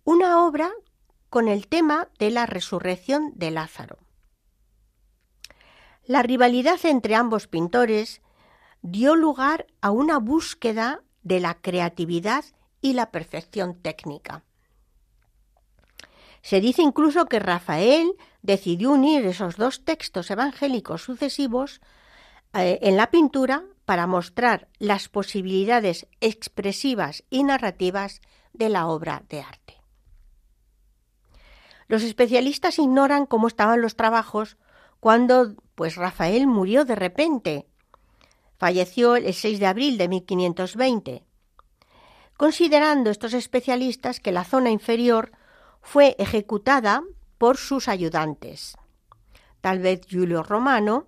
una 0.04 0.44
obra 0.44 0.72
con 1.30 1.48
el 1.48 1.68
tema 1.68 2.10
de 2.20 2.30
la 2.30 2.46
resurrección 2.46 3.32
de 3.36 3.52
Lázaro. 3.52 3.98
La 6.06 6.22
rivalidad 6.22 6.86
entre 6.86 7.16
ambos 7.16 7.48
pintores 7.48 8.22
dio 8.82 9.16
lugar 9.16 9.66
a 9.82 9.92
una 9.92 10.20
búsqueda 10.20 11.02
de 11.22 11.40
la 11.40 11.56
creatividad 11.56 12.44
y 12.82 12.94
la 12.94 13.12
perfección 13.12 13.76
técnica. 13.82 14.44
Se 16.42 16.60
dice 16.60 16.82
incluso 16.82 17.28
que 17.28 17.40
Rafael 17.40 18.12
decidió 18.42 18.92
unir 18.92 19.26
esos 19.26 19.56
dos 19.56 19.86
textos 19.86 20.30
evangélicos 20.30 21.02
sucesivos 21.02 21.80
eh, 22.54 22.80
en 22.82 22.98
la 22.98 23.10
pintura 23.10 23.64
para 23.86 24.08
mostrar 24.08 24.68
las 24.78 25.08
posibilidades 25.08 26.08
expresivas 26.20 27.24
y 27.30 27.46
narrativas 27.46 28.20
de 28.52 28.68
la 28.68 28.88
obra 28.88 29.24
de 29.30 29.42
arte. 29.42 29.83
Los 31.88 32.04
especialistas 32.04 32.80
ignoran 32.80 33.26
cómo 33.26 33.48
estaban 33.48 33.82
los 33.82 33.96
trabajos 33.96 34.58
cuando 35.00 35.56
pues 35.76 35.96
Rafael 35.96 36.48
murió 36.48 36.86
de 36.86 36.96
repente. 36.96 37.68
Falleció 38.58 39.16
el 39.16 39.34
6 39.34 39.60
de 39.60 39.66
abril 39.66 39.98
de 39.98 40.08
1520, 40.08 41.24
considerando 42.38 43.10
estos 43.10 43.34
especialistas 43.34 44.20
que 44.20 44.32
la 44.32 44.46
zona 44.46 44.70
inferior 44.72 45.32
fue 45.82 46.16
ejecutada 46.20 47.04
por 47.38 47.58
sus 47.58 47.90
ayudantes, 47.90 48.78
tal 49.60 49.80
vez 49.80 50.02
Julio 50.10 50.44
Romano 50.44 51.08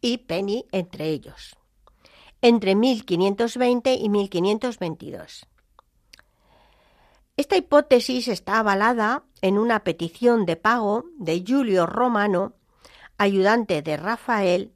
y 0.00 0.18
Penny 0.18 0.66
entre 0.72 1.10
ellos, 1.10 1.56
entre 2.40 2.74
1520 2.74 3.94
y 3.94 4.08
1522. 4.08 5.46
Esta 7.36 7.56
hipótesis 7.56 8.28
está 8.28 8.58
avalada 8.58 9.24
en 9.40 9.56
una 9.56 9.84
petición 9.84 10.44
de 10.44 10.56
pago 10.56 11.06
de 11.18 11.42
Julio 11.46 11.86
Romano, 11.86 12.52
ayudante 13.16 13.80
de 13.80 13.96
Rafael, 13.96 14.72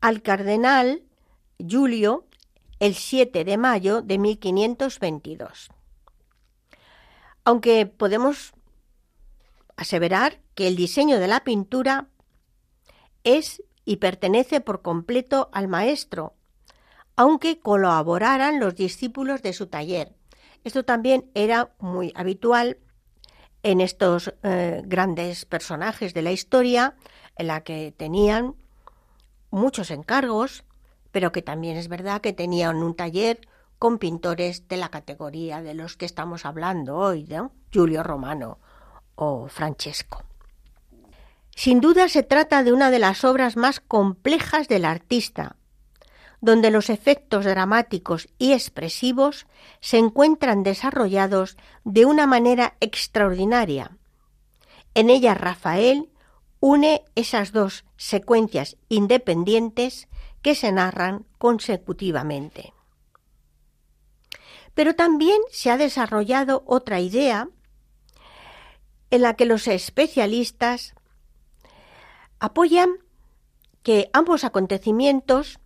al 0.00 0.22
cardenal 0.22 1.02
Julio 1.58 2.26
el 2.80 2.94
7 2.94 3.44
de 3.44 3.58
mayo 3.58 4.00
de 4.00 4.16
1522. 4.16 5.68
Aunque 7.44 7.84
podemos 7.84 8.54
aseverar 9.76 10.40
que 10.54 10.68
el 10.68 10.76
diseño 10.76 11.18
de 11.18 11.28
la 11.28 11.44
pintura 11.44 12.08
es 13.22 13.62
y 13.84 13.96
pertenece 13.96 14.62
por 14.62 14.80
completo 14.80 15.50
al 15.52 15.68
maestro, 15.68 16.32
aunque 17.16 17.60
colaboraran 17.60 18.60
los 18.60 18.76
discípulos 18.76 19.42
de 19.42 19.52
su 19.52 19.66
taller. 19.66 20.14
Esto 20.64 20.84
también 20.84 21.30
era 21.34 21.72
muy 21.78 22.12
habitual 22.14 22.78
en 23.62 23.80
estos 23.80 24.34
eh, 24.42 24.82
grandes 24.84 25.44
personajes 25.44 26.14
de 26.14 26.22
la 26.22 26.32
historia, 26.32 26.96
en 27.36 27.46
la 27.46 27.62
que 27.62 27.92
tenían 27.96 28.54
muchos 29.50 29.90
encargos, 29.90 30.64
pero 31.10 31.32
que 31.32 31.42
también 31.42 31.76
es 31.76 31.88
verdad 31.88 32.20
que 32.20 32.32
tenían 32.32 32.76
un 32.76 32.94
taller 32.94 33.40
con 33.78 33.98
pintores 33.98 34.68
de 34.68 34.76
la 34.76 34.90
categoría 34.90 35.62
de 35.62 35.74
los 35.74 35.96
que 35.96 36.06
estamos 36.06 36.46
hablando 36.46 36.96
hoy, 36.96 37.24
¿no? 37.24 37.52
Giulio 37.70 38.02
Romano 38.02 38.58
o 39.14 39.48
Francesco. 39.48 40.22
Sin 41.54 41.80
duda 41.80 42.08
se 42.08 42.22
trata 42.22 42.62
de 42.62 42.72
una 42.72 42.90
de 42.90 42.98
las 42.98 43.24
obras 43.24 43.56
más 43.56 43.80
complejas 43.80 44.68
del 44.68 44.84
artista, 44.84 45.56
donde 46.42 46.72
los 46.72 46.90
efectos 46.90 47.44
dramáticos 47.44 48.28
y 48.36 48.52
expresivos 48.52 49.46
se 49.80 49.96
encuentran 49.96 50.64
desarrollados 50.64 51.56
de 51.84 52.04
una 52.04 52.26
manera 52.26 52.74
extraordinaria. 52.80 53.96
En 54.94 55.08
ella 55.08 55.34
Rafael 55.34 56.10
une 56.58 57.04
esas 57.14 57.52
dos 57.52 57.84
secuencias 57.96 58.76
independientes 58.88 60.08
que 60.42 60.56
se 60.56 60.72
narran 60.72 61.24
consecutivamente. 61.38 62.74
Pero 64.74 64.96
también 64.96 65.40
se 65.50 65.70
ha 65.70 65.76
desarrollado 65.76 66.64
otra 66.66 66.98
idea 66.98 67.48
en 69.10 69.22
la 69.22 69.34
que 69.34 69.44
los 69.44 69.68
especialistas 69.68 70.94
apoyan 72.40 72.90
que 73.84 74.10
ambos 74.12 74.42
acontecimientos 74.42 75.60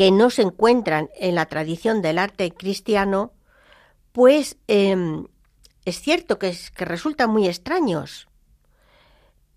que 0.00 0.10
no 0.10 0.30
se 0.30 0.40
encuentran 0.40 1.10
en 1.14 1.34
la 1.34 1.44
tradición 1.44 2.00
del 2.00 2.16
arte 2.16 2.50
cristiano, 2.52 3.34
pues 4.12 4.56
em, 4.66 5.26
es 5.84 6.00
cierto 6.00 6.38
que, 6.38 6.48
es, 6.48 6.70
que 6.70 6.86
resultan 6.86 7.28
muy 7.28 7.46
extraños, 7.46 8.26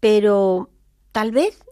pero 0.01 0.69
tal 1.13 1.31
vez 1.31 1.63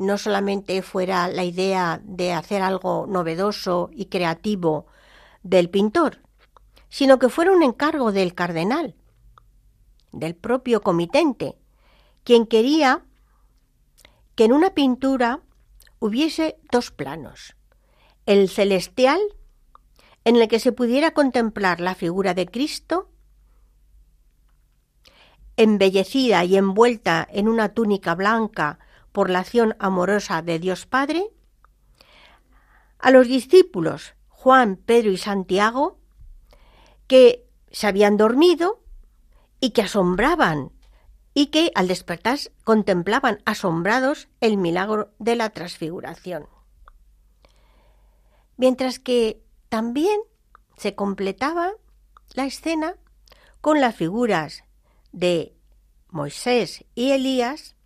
no 0.00 0.18
solamente 0.18 0.82
fuera 0.82 1.28
la 1.28 1.44
idea 1.44 2.00
de 2.02 2.32
hacer 2.32 2.60
algo 2.60 3.06
novedoso 3.06 3.88
y 3.92 4.06
creativo 4.06 4.88
del 5.44 5.70
pintor, 5.70 6.18
sino 6.88 7.20
que 7.20 7.28
fuera 7.28 7.52
un 7.52 7.62
encargo 7.62 8.10
del 8.10 8.34
cardenal, 8.34 8.96
del 10.10 10.34
propio 10.34 10.80
comitente, 10.80 11.56
quien 12.24 12.46
quería 12.46 13.04
que 14.34 14.42
en 14.42 14.52
una 14.52 14.70
pintura 14.70 15.38
hubiese 16.00 16.58
dos 16.72 16.90
planos, 16.90 17.54
el 18.28 18.50
celestial, 18.50 19.18
en 20.22 20.36
el 20.36 20.48
que 20.48 20.60
se 20.60 20.70
pudiera 20.70 21.12
contemplar 21.12 21.80
la 21.80 21.94
figura 21.94 22.34
de 22.34 22.46
Cristo, 22.46 23.08
embellecida 25.56 26.44
y 26.44 26.58
envuelta 26.58 27.26
en 27.32 27.48
una 27.48 27.70
túnica 27.70 28.14
blanca 28.14 28.80
por 29.12 29.30
la 29.30 29.38
acción 29.38 29.76
amorosa 29.78 30.42
de 30.42 30.58
Dios 30.58 30.84
Padre, 30.84 31.30
a 32.98 33.10
los 33.10 33.28
discípulos 33.28 34.12
Juan, 34.28 34.76
Pedro 34.76 35.10
y 35.10 35.16
Santiago, 35.16 35.98
que 37.06 37.46
se 37.70 37.86
habían 37.86 38.18
dormido 38.18 38.82
y 39.58 39.70
que 39.70 39.80
asombraban 39.80 40.70
y 41.32 41.46
que 41.46 41.72
al 41.74 41.88
despertar 41.88 42.38
contemplaban 42.62 43.40
asombrados 43.46 44.28
el 44.42 44.58
milagro 44.58 45.14
de 45.18 45.34
la 45.34 45.48
transfiguración. 45.48 46.46
Mientras 48.58 48.98
que 48.98 49.40
también 49.70 50.20
se 50.76 50.94
completaba 50.94 51.72
la 52.34 52.44
escena 52.44 52.96
con 53.60 53.80
las 53.80 53.94
figuras 53.94 54.64
de 55.12 55.54
Moisés 56.10 56.84
y 56.94 57.12
Elías, 57.12 57.76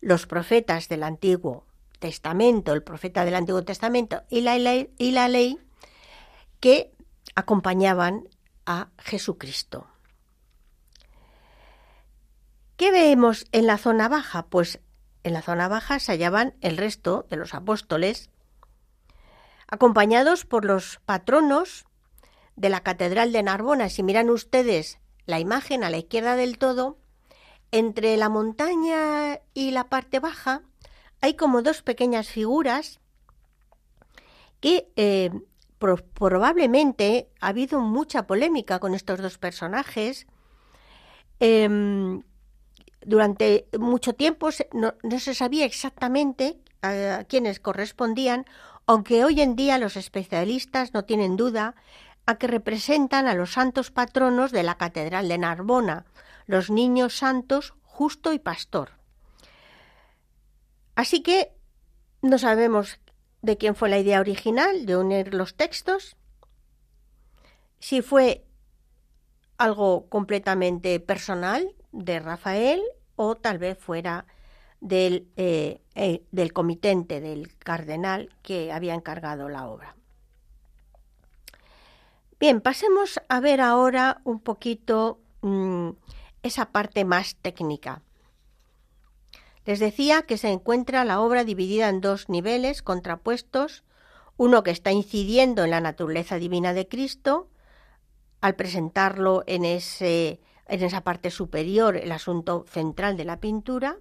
los 0.00 0.26
profetas 0.26 0.88
del 0.88 1.02
Antiguo 1.02 1.66
Testamento, 1.98 2.74
el 2.74 2.82
profeta 2.82 3.24
del 3.24 3.34
Antiguo 3.34 3.64
Testamento 3.64 4.22
y 4.28 4.42
la 4.42 4.58
ley, 4.58 4.92
y 4.98 5.12
la 5.12 5.28
ley 5.28 5.58
que 6.60 6.92
acompañaban 7.34 8.28
a 8.66 8.90
Jesucristo. 8.98 9.86
¿Qué 12.76 12.90
vemos 12.90 13.46
en 13.52 13.66
la 13.66 13.78
zona 13.78 14.08
baja? 14.08 14.46
Pues 14.46 14.80
en 15.24 15.32
la 15.32 15.40
zona 15.40 15.68
baja 15.68 15.98
se 15.98 16.12
hallaban 16.12 16.54
el 16.60 16.76
resto 16.76 17.26
de 17.30 17.36
los 17.36 17.54
apóstoles, 17.54 18.28
acompañados 19.68 20.44
por 20.44 20.64
los 20.64 21.00
patronos 21.04 21.86
de 22.56 22.68
la 22.68 22.80
Catedral 22.80 23.32
de 23.32 23.42
Narbona. 23.42 23.88
Si 23.88 24.02
miran 24.02 24.30
ustedes 24.30 24.98
la 25.26 25.40
imagen 25.40 25.84
a 25.84 25.90
la 25.90 25.98
izquierda 25.98 26.36
del 26.36 26.58
todo, 26.58 26.98
entre 27.72 28.16
la 28.16 28.28
montaña 28.28 29.40
y 29.54 29.72
la 29.72 29.88
parte 29.88 30.20
baja 30.20 30.62
hay 31.20 31.34
como 31.34 31.62
dos 31.62 31.82
pequeñas 31.82 32.28
figuras 32.28 33.00
que 34.60 34.90
eh, 34.96 35.30
probablemente 35.78 37.28
ha 37.40 37.48
habido 37.48 37.80
mucha 37.80 38.26
polémica 38.26 38.78
con 38.78 38.94
estos 38.94 39.20
dos 39.20 39.38
personajes. 39.38 40.26
Em, 41.40 42.22
durante 43.04 43.68
mucho 43.78 44.14
tiempo 44.14 44.48
no, 44.72 44.94
se 45.18 45.34
sabía 45.34 45.64
exactamente 45.64 46.58
a, 46.82 47.24
quiénes 47.28 47.60
correspondían, 47.60 48.46
aunque 48.86 49.24
hoy 49.24 49.40
en 49.40 49.56
día 49.56 49.78
los 49.78 49.96
especialistas 49.96 50.94
no 50.94 51.04
tienen 51.04 51.36
duda 51.36 51.74
a 52.24 52.38
que 52.38 52.46
representan 52.46 53.26
a 53.26 53.34
los 53.34 53.52
santos 53.52 53.90
patronos 53.90 54.52
de 54.52 54.62
la 54.62 54.76
Catedral 54.76 55.28
de 55.28 55.38
Narbona, 55.38 56.06
los 56.46 56.70
niños 56.70 57.16
santos 57.16 57.74
justo 57.82 58.32
y 58.32 58.38
pastor. 58.38 58.92
Así 60.94 61.22
que 61.22 61.52
no 62.22 62.38
sabemos 62.38 62.98
de 63.42 63.56
quién 63.56 63.74
fue 63.74 63.88
la 63.88 63.98
idea 63.98 64.20
original 64.20 64.86
de 64.86 64.96
unir 64.96 65.34
los 65.34 65.54
textos, 65.54 66.16
si 67.78 68.02
fue 68.02 68.44
algo 69.58 70.08
completamente 70.08 70.98
personal 71.00 71.74
de 71.92 72.18
Rafael 72.18 72.82
o 73.14 73.36
tal 73.36 73.58
vez 73.58 73.78
fuera 73.78 74.26
del, 74.80 75.28
eh, 75.36 75.80
eh, 75.94 76.22
del 76.30 76.52
comitente 76.52 77.20
del 77.20 77.56
cardenal 77.58 78.30
que 78.42 78.72
había 78.72 78.94
encargado 78.94 79.48
la 79.48 79.68
obra. 79.68 79.96
Bien, 82.38 82.60
pasemos 82.60 83.20
a 83.28 83.40
ver 83.40 83.60
ahora 83.60 84.20
un 84.24 84.40
poquito 84.40 85.20
mm, 85.40 85.90
esa 86.42 86.66
parte 86.66 87.04
más 87.04 87.36
técnica. 87.36 88.02
Les 89.64 89.80
decía 89.80 90.22
que 90.22 90.36
se 90.36 90.50
encuentra 90.50 91.04
la 91.04 91.20
obra 91.20 91.44
dividida 91.44 91.88
en 91.88 92.00
dos 92.00 92.28
niveles 92.28 92.82
contrapuestos, 92.82 93.84
uno 94.36 94.62
que 94.62 94.70
está 94.70 94.92
incidiendo 94.92 95.64
en 95.64 95.70
la 95.70 95.80
naturaleza 95.80 96.36
divina 96.36 96.74
de 96.74 96.86
Cristo, 96.86 97.48
al 98.40 98.54
presentarlo 98.54 99.42
en 99.46 99.64
ese 99.64 100.40
en 100.68 100.82
esa 100.82 101.02
parte 101.02 101.30
superior 101.30 101.96
el 101.96 102.12
asunto 102.12 102.64
central 102.68 103.16
de 103.16 103.24
la 103.24 103.40
pintura, 103.40 103.98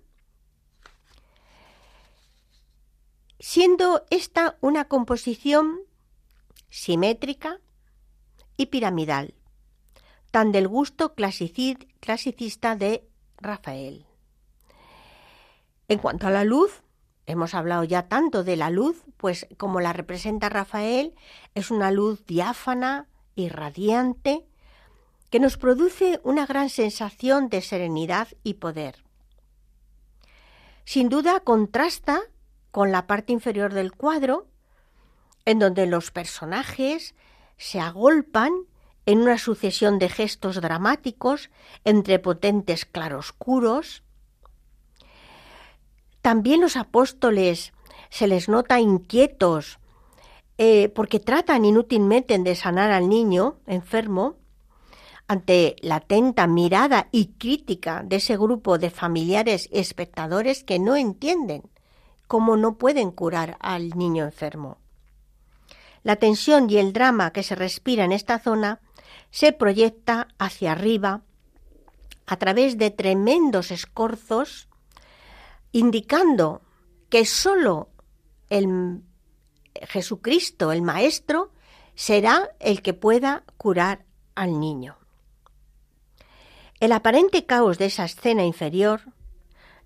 siendo 3.47 4.03
esta 4.09 4.57
una 4.59 4.85
composición 4.85 5.81
simétrica 6.71 7.59
y 8.57 8.65
piramidal, 8.65 9.35
tan 10.31 10.51
del 10.51 10.67
gusto 10.67 11.13
clasicista 11.13 12.75
de 12.75 13.07
Rafael. 13.37 14.07
En 15.87 15.99
cuanto 15.99 16.25
a 16.25 16.31
la 16.31 16.43
luz, 16.43 16.81
hemos 17.27 17.53
hablado 17.53 17.83
ya 17.83 18.07
tanto 18.07 18.43
de 18.43 18.55
la 18.55 18.71
luz, 18.71 19.03
pues 19.15 19.45
como 19.57 19.79
la 19.79 19.93
representa 19.93 20.49
Rafael, 20.49 21.13
es 21.53 21.69
una 21.69 21.91
luz 21.91 22.25
diáfana 22.25 23.07
y 23.35 23.49
radiante, 23.49 24.43
que 25.29 25.39
nos 25.39 25.57
produce 25.57 26.19
una 26.23 26.47
gran 26.47 26.71
sensación 26.71 27.49
de 27.49 27.61
serenidad 27.61 28.27
y 28.41 28.55
poder. 28.55 29.05
Sin 30.83 31.09
duda 31.09 31.41
contrasta 31.41 32.23
con 32.75 32.91
la 32.91 33.07
parte 33.07 33.31
inferior 33.31 33.73
del 33.73 33.93
cuadro, 33.93 34.47
en 35.45 35.59
donde 35.59 35.85
los 35.85 36.11
personajes 36.11 37.15
se 37.55 37.79
agolpan 37.79 38.51
en 39.05 39.19
una 39.19 39.37
sucesión 39.37 39.97
de 39.97 40.09
gestos 40.09 40.59
dramáticos 40.59 41.51
entre 41.85 42.19
potentes 42.19 42.83
claroscuros. 42.83 44.03
También 46.21 46.59
los 46.59 46.75
apóstoles 46.75 47.71
se 48.09 48.27
les 48.27 48.49
nota 48.49 48.81
inquietos 48.81 49.79
eh, 50.57 50.89
porque 50.89 51.21
tratan 51.21 51.63
inútilmente 51.63 52.37
de 52.37 52.55
sanar 52.55 52.91
al 52.91 53.07
niño 53.07 53.55
enfermo, 53.67 54.35
ante 55.29 55.77
la 55.79 55.95
atenta 55.95 56.45
mirada 56.45 57.07
y 57.13 57.27
crítica 57.37 58.03
de 58.03 58.17
ese 58.17 58.35
grupo 58.35 58.77
de 58.77 58.89
familiares 58.89 59.69
y 59.71 59.79
espectadores 59.79 60.65
que 60.65 60.77
no 60.77 60.97
entienden 60.97 61.73
cómo 62.27 62.57
no 62.57 62.77
pueden 62.77 63.11
curar 63.11 63.57
al 63.59 63.89
niño 63.89 64.23
enfermo. 64.25 64.77
La 66.03 66.17
tensión 66.17 66.69
y 66.69 66.77
el 66.77 66.93
drama 66.93 67.31
que 67.31 67.43
se 67.43 67.55
respira 67.55 68.03
en 68.05 68.11
esta 68.11 68.39
zona 68.39 68.79
se 69.31 69.51
proyecta 69.51 70.27
hacia 70.37 70.71
arriba 70.71 71.21
a 72.27 72.37
través 72.37 72.77
de 72.77 72.91
tremendos 72.91 73.71
escorzos, 73.71 74.67
indicando 75.71 76.61
que 77.09 77.25
sólo 77.25 77.89
el 78.49 79.01
Jesucristo, 79.81 80.71
el 80.71 80.81
Maestro, 80.81 81.51
será 81.95 82.49
el 82.59 82.81
que 82.81 82.93
pueda 82.93 83.43
curar 83.57 84.05
al 84.35 84.59
niño. 84.59 84.97
El 86.79 86.91
aparente 86.91 87.45
caos 87.45 87.77
de 87.77 87.85
esa 87.85 88.05
escena 88.05 88.43
inferior 88.43 89.01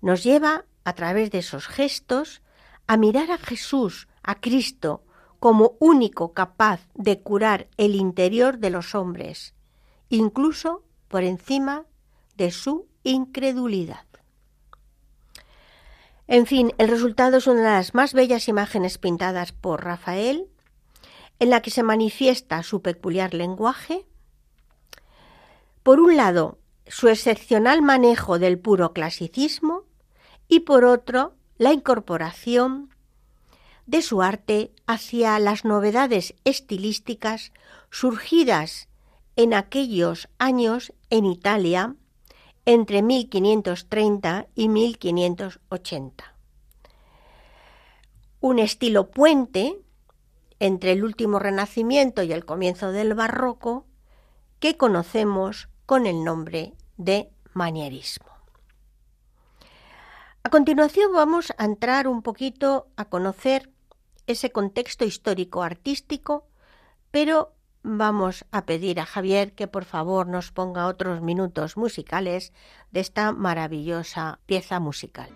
nos 0.00 0.24
lleva, 0.24 0.64
a 0.90 0.94
través 0.94 1.30
de 1.30 1.38
esos 1.38 1.68
gestos, 1.68 2.42
a 2.88 2.96
mirar 2.96 3.30
a 3.30 3.38
Jesús, 3.38 4.08
a 4.24 4.40
Cristo, 4.40 5.04
como 5.38 5.76
único 5.78 6.32
capaz 6.34 6.80
de 6.94 7.20
curar 7.20 7.68
el 7.76 7.94
interior 7.94 8.58
de 8.58 8.70
los 8.70 8.96
hombres, 8.96 9.54
incluso 10.08 10.82
por 11.06 11.22
encima 11.22 11.86
de 12.36 12.50
su 12.50 12.88
incredulidad. 13.04 14.04
En 16.26 16.46
fin, 16.46 16.72
el 16.78 16.88
resultado 16.88 17.36
es 17.36 17.46
una 17.46 17.60
de 17.60 17.70
las 17.70 17.94
más 17.94 18.12
bellas 18.12 18.48
imágenes 18.48 18.98
pintadas 18.98 19.52
por 19.52 19.84
Rafael, 19.84 20.48
en 21.38 21.50
la 21.50 21.62
que 21.62 21.70
se 21.70 21.84
manifiesta 21.84 22.64
su 22.64 22.82
peculiar 22.82 23.32
lenguaje. 23.32 24.06
Por 25.84 26.00
un 26.00 26.16
lado, 26.16 26.58
su 26.88 27.06
excepcional 27.08 27.80
manejo 27.80 28.40
del 28.40 28.58
puro 28.58 28.92
clasicismo 28.92 29.84
y 30.50 30.60
por 30.60 30.84
otro, 30.84 31.32
la 31.58 31.72
incorporación 31.72 32.90
de 33.86 34.02
su 34.02 34.20
arte 34.20 34.72
hacia 34.86 35.38
las 35.38 35.64
novedades 35.64 36.34
estilísticas 36.44 37.52
surgidas 37.90 38.88
en 39.36 39.54
aquellos 39.54 40.28
años 40.38 40.92
en 41.08 41.24
Italia 41.24 41.94
entre 42.66 43.00
1530 43.02 44.48
y 44.56 44.68
1580. 44.68 46.34
Un 48.40 48.58
estilo 48.58 49.10
puente 49.10 49.80
entre 50.58 50.92
el 50.92 51.04
último 51.04 51.38
Renacimiento 51.38 52.24
y 52.24 52.32
el 52.32 52.44
comienzo 52.44 52.90
del 52.90 53.14
Barroco 53.14 53.86
que 54.58 54.76
conocemos 54.76 55.68
con 55.86 56.06
el 56.06 56.24
nombre 56.24 56.74
de 56.96 57.30
manierismo. 57.54 58.39
A 60.42 60.48
continuación 60.48 61.12
vamos 61.12 61.52
a 61.58 61.64
entrar 61.66 62.08
un 62.08 62.22
poquito 62.22 62.88
a 62.96 63.04
conocer 63.04 63.70
ese 64.26 64.50
contexto 64.50 65.04
histórico 65.04 65.62
artístico, 65.62 66.48
pero 67.10 67.52
vamos 67.82 68.46
a 68.50 68.64
pedir 68.64 69.00
a 69.00 69.06
Javier 69.06 69.52
que 69.52 69.68
por 69.68 69.84
favor 69.84 70.26
nos 70.26 70.50
ponga 70.50 70.86
otros 70.86 71.20
minutos 71.20 71.76
musicales 71.76 72.54
de 72.90 73.00
esta 73.00 73.32
maravillosa 73.32 74.40
pieza 74.46 74.80
musical. 74.80 75.28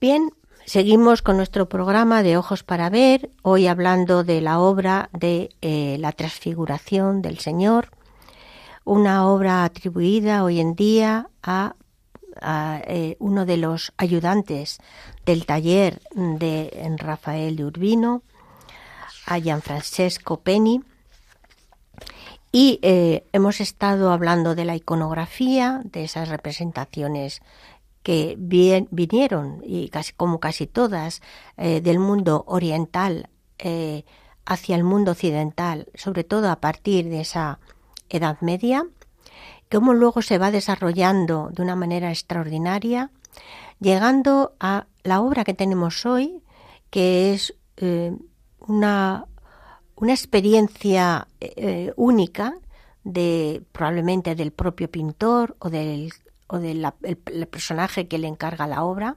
Bien, 0.00 0.30
seguimos 0.64 1.20
con 1.20 1.36
nuestro 1.36 1.68
programa 1.68 2.22
de 2.22 2.38
Ojos 2.38 2.62
para 2.62 2.88
Ver, 2.88 3.28
hoy 3.42 3.66
hablando 3.66 4.24
de 4.24 4.40
la 4.40 4.58
obra 4.58 5.10
de 5.12 5.50
eh, 5.60 5.98
la 6.00 6.12
transfiguración 6.12 7.20
del 7.20 7.38
Señor, 7.38 7.90
una 8.86 9.28
obra 9.28 9.62
atribuida 9.62 10.42
hoy 10.42 10.58
en 10.58 10.74
día 10.74 11.28
a, 11.42 11.74
eh, 12.86 13.16
uno 13.18 13.44
de 13.44 13.58
los 13.58 13.92
ayudantes 13.98 14.78
del 15.26 15.44
taller 15.44 16.00
de 16.14 16.96
Rafael 16.96 17.56
de 17.56 17.66
Urbino, 17.66 18.22
a 19.26 19.38
Gianfrancesco 19.38 20.40
Penny. 20.40 20.80
Y 22.52 22.78
eh, 22.80 23.24
hemos 23.34 23.60
estado 23.60 24.12
hablando 24.12 24.54
de 24.54 24.64
la 24.64 24.76
iconografía, 24.76 25.82
de 25.84 26.04
esas 26.04 26.30
representaciones 26.30 27.42
que 28.02 28.36
vinieron, 28.38 29.62
y 29.64 29.88
casi, 29.90 30.12
como 30.14 30.40
casi 30.40 30.66
todas, 30.66 31.20
eh, 31.56 31.80
del 31.80 31.98
mundo 31.98 32.44
oriental 32.46 33.28
eh, 33.58 34.04
hacia 34.46 34.76
el 34.76 34.84
mundo 34.84 35.12
occidental, 35.12 35.88
sobre 35.94 36.24
todo 36.24 36.50
a 36.50 36.60
partir 36.60 37.08
de 37.08 37.20
esa 37.20 37.60
Edad 38.08 38.38
Media, 38.40 38.86
cómo 39.70 39.92
luego 39.94 40.22
se 40.22 40.38
va 40.38 40.50
desarrollando 40.50 41.50
de 41.52 41.62
una 41.62 41.76
manera 41.76 42.10
extraordinaria, 42.10 43.10
llegando 43.80 44.54
a 44.58 44.86
la 45.04 45.20
obra 45.20 45.44
que 45.44 45.54
tenemos 45.54 46.04
hoy, 46.06 46.42
que 46.88 47.32
es 47.32 47.54
eh, 47.76 48.16
una, 48.60 49.26
una, 49.94 50.12
experiencia 50.12 51.28
única 51.96 52.54
de 53.04 53.62
probablemente 53.72 54.34
del 54.34 54.52
propio 54.52 54.90
pintor 54.90 55.56
o 55.60 55.70
del, 55.70 56.12
o 56.50 56.58
del 56.58 56.86
el 57.02 57.46
personaje 57.46 58.08
que 58.08 58.18
le 58.18 58.28
encarga 58.28 58.66
la 58.66 58.82
obra, 58.82 59.16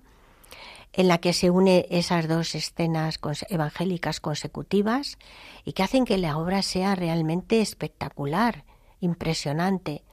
en 0.94 1.08
la 1.08 1.18
que 1.18 1.34
se 1.34 1.50
une 1.50 1.88
esas 1.90 2.28
dos 2.28 2.54
escenas 2.54 3.20
evangélicas 3.50 4.20
consecutivas 4.20 5.18
y 5.66 5.74
que 5.74 5.82
hacen 5.82 6.06
que 6.06 6.20
la 6.20 6.38
obra 6.38 6.62
sea 6.62 6.94
realmente 6.94 7.62
espectacular, 7.62 8.64
impresionante, 9.00 10.04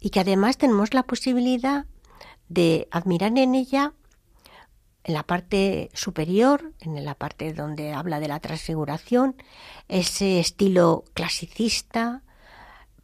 y 0.00 0.10
que 0.10 0.20
además 0.20 0.56
tenemos 0.56 0.94
la 0.94 1.02
posibilidad 1.02 1.86
de 2.48 2.86
admirar 2.92 3.36
en 3.36 3.54
ella 3.56 3.92
en 5.04 5.14
la 5.14 5.24
parte 5.24 5.90
superior, 5.94 6.72
en 6.80 7.04
la 7.04 7.16
parte 7.16 7.52
donde 7.52 7.92
habla 7.92 8.20
de 8.20 8.28
la 8.28 8.38
transfiguración, 8.38 9.34
ese 9.88 10.38
estilo 10.38 11.04
clasicista, 11.12 12.22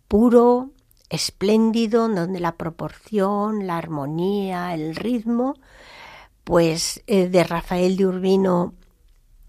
puro, 0.06 0.70
espléndido, 1.11 2.09
donde 2.09 2.40
la 2.40 2.56
proporción, 2.56 3.66
la 3.66 3.78
armonía, 3.78 4.74
el 4.74 4.94
ritmo, 4.94 5.54
pues 6.44 7.02
eh, 7.06 7.28
de 7.28 7.44
Rafael 7.44 7.96
de 7.96 8.06
Urbino 8.06 8.74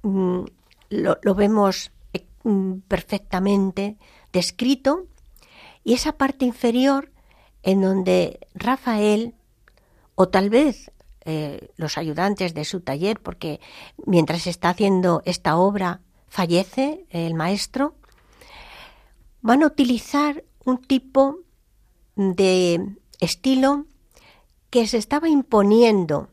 mm, 0.04 0.42
lo, 0.90 1.36
vemos 1.36 1.92
eh, 2.14 2.26
mm, 2.44 2.80
perfectamente 2.88 3.98
descrito, 4.32 5.06
y 5.84 5.94
esa 5.94 6.14
parte 6.14 6.46
inferior 6.46 7.12
en 7.64 7.82
donde 7.82 8.48
Rafael, 8.54 9.34
o 10.16 10.28
tal 10.30 10.50
vez 10.50 10.92
eh, 11.26 11.70
los 11.78 11.98
ayudantes 11.98 12.54
de 12.54 12.66
su 12.66 12.82
taller, 12.82 13.20
porque 13.20 13.60
mientras 14.06 14.48
está 14.48 14.70
haciendo 14.70 15.22
esta 15.26 15.58
obra 15.58 16.02
fallece 16.28 17.06
el 17.10 17.34
maestro, 17.34 17.96
van 19.42 19.64
a 19.64 19.68
utilizar 19.68 20.44
un 20.66 20.78
tipo 20.82 21.40
de 22.20 22.98
estilo 23.22 23.86
que 24.70 24.88
se 24.88 24.98
estaba 24.98 25.30
imponiendo 25.30 26.28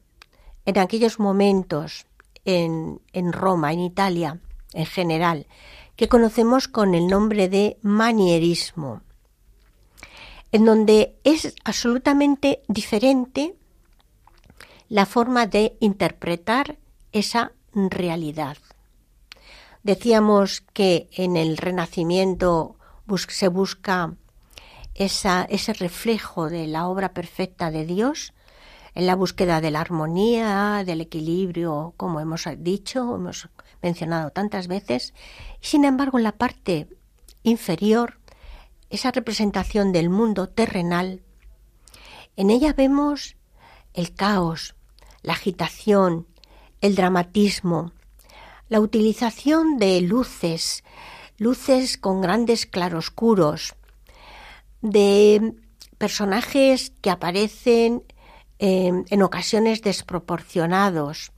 en 0.65 0.79
aquellos 0.79 1.21
momentos 1.21 2.07
en, 2.45 3.01
en 3.13 3.33
Roma, 3.33 3.73
en 3.73 3.81
Italia 3.81 4.41
en 4.73 4.87
general, 4.87 5.47
que 5.95 6.09
conocemos 6.09 6.67
con 6.67 6.97
el 6.97 7.07
nombre 7.07 7.49
de 7.49 7.79
manierismo, 7.83 9.03
en 10.51 10.65
donde 10.65 11.17
es 11.23 11.55
absolutamente 11.65 12.63
diferente 12.67 13.55
la 14.89 15.07
forma 15.07 15.47
de 15.47 15.77
interpretar 15.79 16.79
esa 17.13 17.53
realidad. 17.73 18.59
Decíamos 19.85 20.63
que 20.73 21.09
en 21.13 21.37
el 21.37 21.57
Renacimiento 21.57 22.75
se 23.29 23.47
busca 23.47 24.17
ese 24.97 25.73
reflejo 25.75 26.49
de 26.49 26.67
la 26.67 26.89
obra 26.89 27.13
perfecta 27.13 27.71
de 27.71 27.85
Dios, 27.85 28.33
en 28.95 29.07
la 29.07 29.15
búsqueda 29.15 29.61
de 29.61 29.71
la 29.71 29.83
armonía, 29.83 30.83
del 30.87 31.03
equilibrio, 31.03 31.93
como 31.99 32.19
hemos 32.21 32.49
dicho, 32.59 33.15
hemos 33.15 33.49
mencionado 33.83 34.31
tantas 34.31 34.69
veces. 34.69 35.13
Sin 35.61 35.85
embargo, 35.85 36.17
en 36.19 36.25
la 36.25 36.33
parte 36.33 36.89
inferior, 37.43 38.19
esa 38.89 39.11
representación 39.11 39.93
del 39.93 40.09
mundo 40.09 40.49
terrenal, 40.49 41.23
en 42.37 42.51
ella 42.51 42.73
vemos 42.73 43.37
el 43.93 44.15
caos, 44.15 44.75
la 45.23 45.35
agitación, 45.35 46.27
el 46.81 46.95
dramatismo, 46.95 47.93
la 48.69 48.81
utilización 48.81 49.79
de 49.79 50.01
luces, 50.01 50.85
luces 51.39 51.99
con 51.99 52.21
grandes 52.21 52.67
claroscuros, 52.67 53.76
de 54.83 55.55
personajes 55.99 56.93
que 57.01 57.11
aparecen 57.11 58.03
em, 58.59 59.05
en 59.09 59.23
ocasiones 59.23 59.83
desproporcionados, 59.83 61.33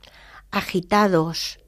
agitados, 0.50 1.58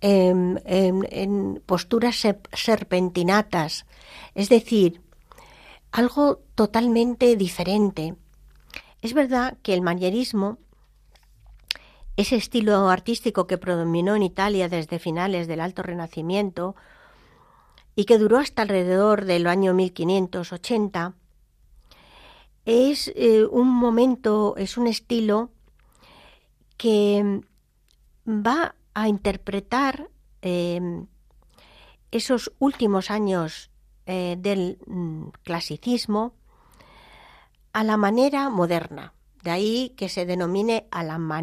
em, 0.00 0.56
en 0.64 1.62
posturas 1.66 2.24
serpentinatas, 2.52 3.86
es 4.34 4.48
decir, 4.48 5.02
algo 5.90 6.42
totalmente 6.54 7.36
diferente. 7.36 8.14
Es 9.02 9.14
verdad 9.14 9.58
que 9.62 9.74
el 9.74 9.82
manierismo 9.82 10.58
ese 12.18 12.34
estilo 12.34 12.88
artístico 12.88 13.46
que 13.46 13.58
predominó 13.58 14.16
en 14.16 14.24
Italia 14.24 14.68
desde 14.68 14.98
finales 14.98 15.46
del 15.46 15.60
Alto 15.60 15.84
Renacimiento 15.84 16.74
y 17.98 18.04
que 18.04 18.16
duró 18.16 18.38
hasta 18.38 18.62
alrededor 18.62 19.24
del 19.24 19.48
año 19.48 19.74
1580, 19.74 21.14
es 22.64 23.12
eh, 23.16 23.44
un 23.44 23.66
momento, 23.66 24.54
es 24.56 24.78
un 24.78 24.86
estilo 24.86 25.50
que 26.76 27.40
va 28.24 28.76
a 28.94 29.08
interpretar 29.08 30.10
em, 30.42 31.08
esos 32.12 32.52
últimos 32.60 33.10
años 33.10 33.72
eh, 34.06 34.36
del 34.38 34.78
mm, 34.86 35.30
clasicismo 35.42 36.34
a 37.72 37.82
la 37.82 37.96
manera 37.96 38.48
moderna. 38.48 39.12
De 39.42 39.50
ahí 39.50 39.92
que 39.96 40.08
se 40.08 40.24
denomine 40.24 40.86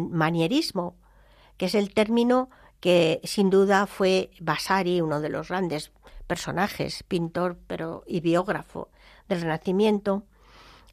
manierismo, 0.08 0.96
que 1.58 1.66
es 1.66 1.74
el 1.74 1.92
término 1.92 2.48
que 2.80 3.20
sin 3.24 3.50
duda 3.50 3.86
fue 3.86 4.30
Vasari, 4.40 5.02
uno 5.02 5.20
de 5.20 5.28
los 5.28 5.48
grandes 5.48 5.92
personajes, 6.26 7.02
pintor 7.02 7.58
pero 7.66 8.04
y 8.06 8.20
biógrafo 8.20 8.88
del 9.28 9.42
Renacimiento, 9.42 10.24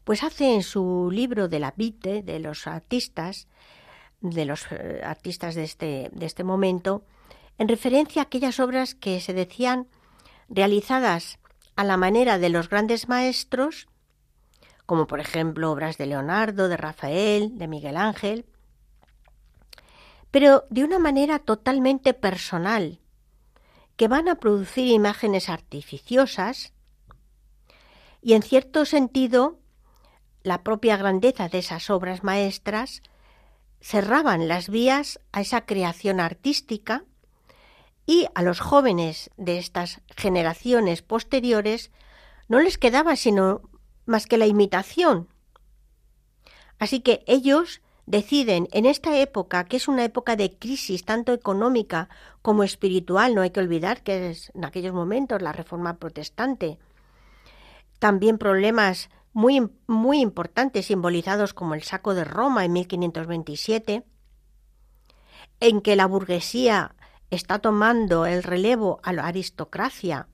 pues 0.04 0.24
hace 0.24 0.54
en 0.54 0.64
su 0.64 1.10
libro 1.12 1.48
de 1.48 1.60
la 1.60 1.74
Vite 1.76 2.24
de 2.24 2.40
los 2.40 2.68
artistas, 2.68 3.48
de 4.22 4.46
los 4.46 4.66
eh, 4.72 5.02
artistas 5.04 5.56
de 5.56 5.64
este, 5.64 6.10
de 6.12 6.26
este 6.26 6.44
momento, 6.44 7.04
en 7.58 7.68
referencia 7.68 8.22
a 8.22 8.26
aquellas 8.26 8.60
obras 8.60 8.96
que 8.96 9.20
se 9.22 9.34
decían 9.34 9.88
realizadas 10.50 11.40
a 11.76 11.84
la 11.84 11.98
manera 11.98 12.38
de 12.38 12.50
los 12.50 12.70
grandes 12.70 13.08
maestros 13.08 13.88
como 14.86 15.08
por 15.08 15.20
ejemplo 15.20 15.72
obras 15.72 15.98
de 15.98 16.06
Leonardo, 16.06 16.68
de 16.68 16.78
Rafael, 16.78 17.58
de 17.58 17.68
Miguel 17.68 17.98
Ángel, 17.98 18.46
pero 20.32 20.66
de 20.70 20.84
una 20.84 21.00
manera 21.00 21.40
totalmente 21.40 22.14
personal, 22.14 23.00
que 23.96 24.08
van 24.08 24.28
a 24.28 24.36
producir 24.36 24.88
imágenes 24.88 25.50
artificiosas 25.50 26.74
y 28.22 28.34
en 28.34 28.42
cierto 28.42 28.86
sentido 28.86 29.60
la 30.44 30.64
propia 30.64 30.98
grandeza 30.98 31.50
de 31.50 31.60
esas 31.60 31.90
obras 31.90 32.24
maestras 32.24 33.02
cerraban 33.82 34.48
las 34.48 34.70
vías 34.70 35.20
a 35.32 35.42
esa 35.42 35.66
creación 35.66 36.20
artística 36.20 37.04
y 38.06 38.28
a 38.34 38.42
los 38.42 38.60
jóvenes 38.60 39.30
de 39.38 39.58
estas 39.58 40.02
generaciones 40.16 41.02
posteriores 41.02 41.92
no 42.48 42.60
les 42.60 42.78
quedaba 42.78 43.16
sino 43.16 43.62
más 44.06 44.26
que 44.26 44.38
la 44.38 44.46
imitación. 44.46 45.30
Así 46.80 47.00
que 47.00 47.24
ellos 47.28 47.82
deciden 48.06 48.68
en 48.72 48.86
esta 48.86 49.18
época, 49.18 49.66
que 49.66 49.78
es 49.78 49.88
una 49.88 50.04
época 50.04 50.36
de 50.36 50.58
crisis 50.58 51.06
tanto 51.06 51.34
económica 51.34 52.10
como 52.42 52.64
espiritual, 52.64 53.36
no 53.36 53.42
hay 53.42 53.52
que 53.52 53.60
olvidar 53.60 54.04
que 54.04 54.30
es 54.30 54.52
en 54.54 54.66
aquellos 54.66 54.94
momentos 54.94 55.42
la 55.42 55.52
reforma 55.52 55.98
protestante, 55.98 56.78
también 58.00 58.38
problemas 58.38 59.10
muy, 59.32 59.70
muy 59.88 60.20
importantes 60.20 60.88
simbolizados 60.88 61.54
como 61.54 61.74
el 61.74 61.84
saco 61.84 62.14
de 62.14 62.24
Roma 62.24 62.66
en 62.66 62.74
1527, 62.74 64.04
en 65.60 65.82
que 65.82 65.96
la 65.96 66.06
burguesía 66.06 66.96
está 67.30 67.60
tomando 67.60 68.26
el 68.26 68.44
relevo 68.44 69.00
a 69.04 69.14
la 69.14 69.26
aristocracia, 69.26 70.28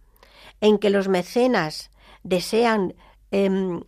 en 0.60 0.80
que 0.80 0.90
los 0.90 1.08
mecenas 1.08 1.92
desean 2.24 2.96
Em, 3.32 3.82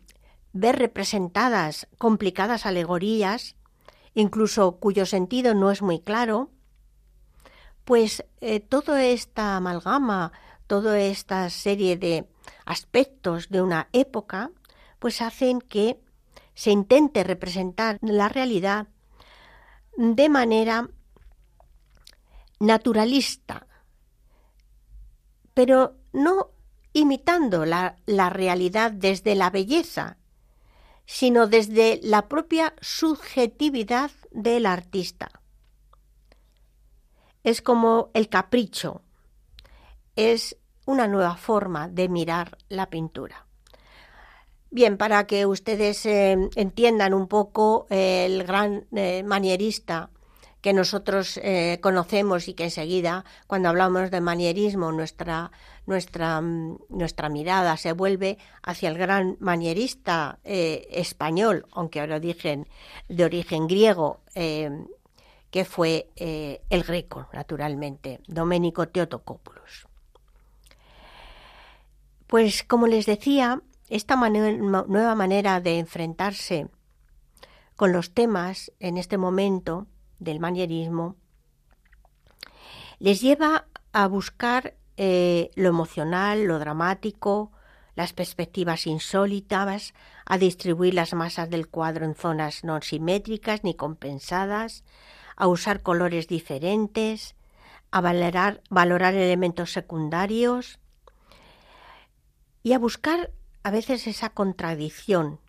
ver 0.54 0.78
representadas 0.78 1.88
complicadas 1.98 2.66
alegorías, 2.66 3.56
incluso 4.14 4.78
cuyo 4.78 5.06
sentido 5.06 5.54
no 5.54 5.72
es 5.72 5.82
muy 5.82 6.00
claro, 6.00 6.50
pues 7.86 8.26
eh, 8.42 8.60
toda 8.60 9.04
esta 9.04 9.58
amalgama, 9.58 10.32
toda 10.68 11.00
esta 11.00 11.50
serie 11.50 11.98
de 11.98 12.28
aspectos 12.66 13.50
de 13.50 13.62
una 13.62 13.90
época, 13.94 14.52
pues 15.00 15.22
hacen 15.22 15.60
que 15.62 16.00
se 16.54 16.72
intente 16.72 17.24
representar 17.24 17.98
la 18.02 18.30
realidad 18.30 18.88
de 19.98 20.30
manera 20.30 20.90
naturalista, 22.60 23.68
pero 25.54 25.96
no 26.14 26.52
imitando 26.94 27.66
la, 27.66 27.96
realidad 28.30 28.92
desde 28.92 29.36
la 29.36 29.50
belleza, 29.50 30.18
sino 31.06 31.48
desde 31.48 32.00
la 32.04 32.28
propia 32.28 32.74
subjetividad 32.82 34.12
del 34.32 34.66
artista. 34.66 35.42
Es 37.44 37.62
como 37.62 38.12
el 38.14 38.30
capricho, 38.30 39.02
es 40.16 40.58
una 40.86 41.08
nueva 41.08 41.36
forma 41.36 41.88
de 41.88 42.10
mirar 42.10 42.58
la 42.70 42.90
pintura. 42.90 43.46
Bien, 44.70 44.98
para 44.98 45.28
que 45.28 45.46
ustedes 45.46 46.06
eh, 46.06 46.38
entiendan 46.56 47.14
un 47.14 47.28
poco 47.28 47.88
eh, 47.90 48.26
el 48.26 48.46
gran 48.46 48.86
eh, 48.96 49.22
manierista 49.22 50.10
que 50.62 50.74
nosotros 50.74 51.40
conocemos 51.82 52.48
y 52.48 52.54
que 52.54 52.66
enseguida, 52.66 53.26
cuando 53.48 53.70
hablamos 53.70 54.12
de 54.12 54.22
manierismo, 54.22 54.92
nuestra, 54.92 55.52
nuestra, 55.86 56.42
mm, 56.42 56.78
nuestra 56.90 57.30
mirada 57.30 57.78
se 57.78 57.94
vuelve 57.94 58.38
hacia 58.64 58.90
el 58.90 58.98
gran 58.98 59.38
manierista 59.40 60.40
español, 60.44 61.66
aunque 61.72 62.00
ahora 62.00 62.20
dije 62.20 62.66
de 63.10 63.26
origen 63.26 63.68
griego, 63.68 64.22
que 64.34 65.66
fue 65.66 66.10
el 66.16 66.84
greco, 66.84 67.28
naturalmente, 67.34 68.22
Domenico 68.28 68.88
Teotocopoulos. 68.88 69.88
Pues 72.28 72.64
como 72.64 72.88
les 72.88 73.06
decía, 73.06 73.62
esta 73.90 74.16
nueva 74.16 75.16
manera 75.16 75.60
de 75.60 75.80
enfrentarse 75.80 76.70
con 77.76 77.92
los 77.92 78.14
temas 78.14 78.72
en 78.80 78.98
este 78.98 79.18
momento 79.18 79.88
del 80.20 80.40
manierismo 80.40 81.18
les 83.00 83.20
lleva 83.20 83.66
a 83.92 84.08
buscar 84.08 84.76
eh, 85.04 85.50
lo 85.56 85.68
emocional, 85.68 86.44
lo 86.44 86.60
dramático, 86.60 87.52
las 87.96 88.14
perspectivas 88.14 88.86
insólitas, 88.86 89.96
a 90.28 90.38
distribuir 90.38 90.94
las 90.94 91.16
masas 91.16 91.50
del 91.50 91.68
cuadro 91.68 92.06
en 92.06 92.14
zonas 92.14 92.64
no 92.64 92.80
simétricas 92.84 93.64
ni 93.64 93.74
compensadas, 93.74 94.84
a 95.36 95.48
usar 95.48 95.82
colores 95.82 96.28
diferentes, 96.28 97.34
a 97.90 98.00
valorar, 98.00 98.62
valorar 98.70 99.16
elementos 99.16 99.72
secundarios 99.72 100.78
y 102.62 102.74
a 102.74 102.78
buscar 102.78 103.32
a 103.64 103.72
veces 103.72 104.06
esa 104.06 104.30
contradicción 104.30 105.40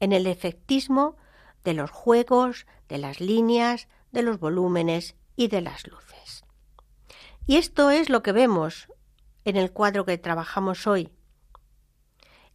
en 0.00 0.12
el 0.12 0.26
efectismo 0.26 1.16
de 1.62 1.74
los 1.74 1.92
juegos, 1.92 2.66
de 2.88 2.98
las 2.98 3.20
líneas, 3.20 3.86
de 4.10 4.22
los 4.22 4.40
volúmenes 4.40 5.14
y 5.36 5.46
de 5.46 5.60
las 5.60 5.86
luces. 5.86 6.41
Y 7.46 7.56
esto 7.56 7.90
es 7.90 8.08
lo 8.08 8.22
que 8.22 8.32
vemos 8.32 8.88
en 9.44 9.56
el 9.56 9.72
cuadro 9.72 10.04
que 10.04 10.18
trabajamos 10.18 10.86
hoy, 10.86 11.10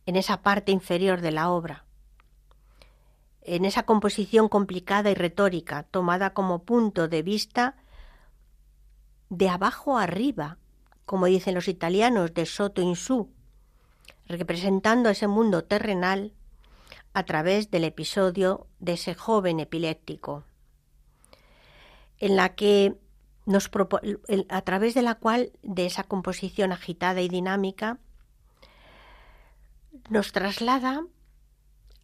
en 0.06 0.16
esa 0.16 0.42
parte 0.42 0.72
inferior 0.72 1.20
de 1.20 1.32
la 1.32 1.50
obra, 1.50 1.86
en 3.42 3.66
esa 3.66 3.84
composición 3.84 4.48
complicada 4.48 5.12
y 5.12 5.14
retórica 5.14 5.84
tomada 5.84 6.34
como 6.34 6.64
punto 6.64 7.10
de 7.10 7.22
vista 7.22 7.76
de 9.30 9.50
abajo 9.50 9.98
arriba, 9.98 10.58
como 11.06 11.26
dicen 11.26 11.56
los 11.56 11.68
italianos, 11.68 12.34
de 12.34 12.46
Soto 12.46 12.82
in 12.82 12.96
su, 12.96 13.30
representando 14.26 15.10
ese 15.10 15.28
mundo 15.28 15.66
terrenal 15.66 16.34
a 17.14 17.24
través 17.24 17.72
del 17.72 17.84
episodio 17.84 18.68
de 18.80 18.94
ese 18.94 19.16
joven 19.16 19.60
epiléptico, 19.60 20.46
en 22.20 22.38
la 22.38 22.56
que 22.56 22.96
a 24.50 24.62
través 24.62 24.94
de 24.94 25.02
la 25.02 25.16
cual 25.16 25.52
de 25.64 25.86
esa 25.86 26.04
composición 26.04 26.72
agitada 26.72 27.22
y 27.22 27.30
dinámica 27.30 28.00
nos 30.10 30.32
traslada 30.32 31.06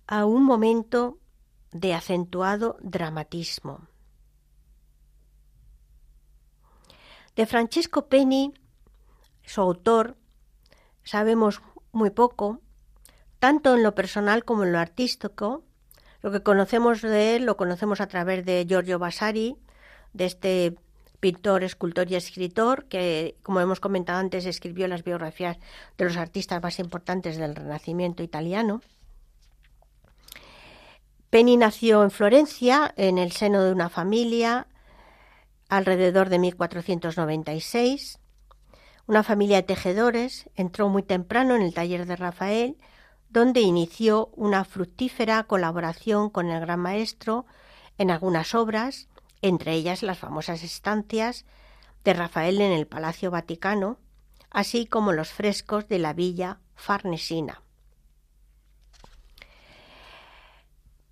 a 0.08 0.26
un 0.26 0.44
momento 0.44 1.20
de 1.72 1.94
acentuado 1.94 2.78
dramatismo. 2.82 3.88
De 7.36 7.46
Francesco 7.46 8.08
Penny, 8.08 8.54
su 9.44 9.62
autor, 9.62 10.18
sabemos 11.04 11.62
muy 11.92 12.12
poco, 12.12 12.62
tanto 13.40 13.76
en 13.76 13.84
lo 13.84 13.96
personal 13.96 14.46
como 14.46 14.64
en 14.64 14.72
lo 14.72 14.80
artístico. 14.80 15.64
Lo 16.22 16.32
que 16.32 16.44
conocemos 16.44 17.02
de 17.02 17.36
él 17.36 17.46
lo 17.46 17.58
conocemos 17.58 18.02
a 18.02 18.08
través 18.08 18.46
de 18.46 18.66
Giorgio 18.68 19.00
Vasari, 19.00 19.58
de 20.14 20.26
este 20.26 20.78
pintor, 21.24 21.64
escultor 21.64 22.12
y 22.12 22.16
escritor 22.16 22.84
que, 22.90 23.38
como 23.44 23.62
hemos 23.62 23.80
comentado 23.80 24.20
antes, 24.20 24.46
escribió 24.46 24.90
las 24.90 25.06
biografías 25.06 25.58
de 25.98 26.04
los 26.04 26.18
artistas 26.18 26.62
más 26.62 26.80
importantes 26.80 27.38
del 27.38 27.56
Renacimiento 27.56 28.24
italiano. 28.24 28.82
Penny 31.30 31.56
nació 31.56 32.04
en 32.04 32.12
Florencia, 32.12 32.94
en 32.98 33.18
el 33.18 33.32
seno 33.32 33.64
de 33.64 33.72
una 33.72 33.88
familia, 33.88 34.68
alrededor 35.70 36.28
de 36.28 36.40
1496 36.40 38.20
una 39.06 39.24
familia 39.24 39.58
de 39.58 39.64
tejedores, 39.64 40.50
entró 40.56 40.88
muy 40.88 41.04
temprano 41.04 41.56
en 41.56 41.62
el 41.62 41.74
taller 41.74 42.06
de 42.06 42.16
Rafael, 42.16 42.78
donde 43.30 43.60
inició 43.60 44.28
una 44.36 44.64
fructífera 44.64 45.44
colaboración 45.44 46.30
con 46.30 46.50
el 46.50 46.62
gran 46.62 46.80
maestro 46.80 47.46
en 47.98 48.12
algunas 48.12 48.56
obras, 48.56 49.10
entre 49.44 49.74
ellas 49.74 50.02
las 50.02 50.18
famosas 50.18 50.64
estancias 50.64 51.46
de 52.04 52.14
Rafael 52.14 52.60
en 52.62 52.72
el 52.72 52.88
Palacio 52.88 53.30
Vaticano, 53.30 54.00
así 54.50 54.88
como 54.88 55.12
los 55.12 55.30
frescos 55.30 55.88
de 55.88 56.00
la 56.00 56.14
villa 56.14 56.60
farnesina. 56.76 57.62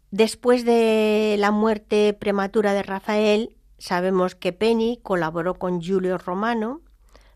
Después 0.09 0.65
de 0.65 1.35
la 1.39 1.51
muerte 1.51 2.13
prematura 2.13 2.73
de 2.73 2.83
Rafael, 2.83 3.55
sabemos 3.77 4.35
que 4.35 4.53
Penny 4.53 4.99
colaboró 5.03 5.55
con 5.55 5.81
Giulio 5.81 6.17
Romano 6.17 6.81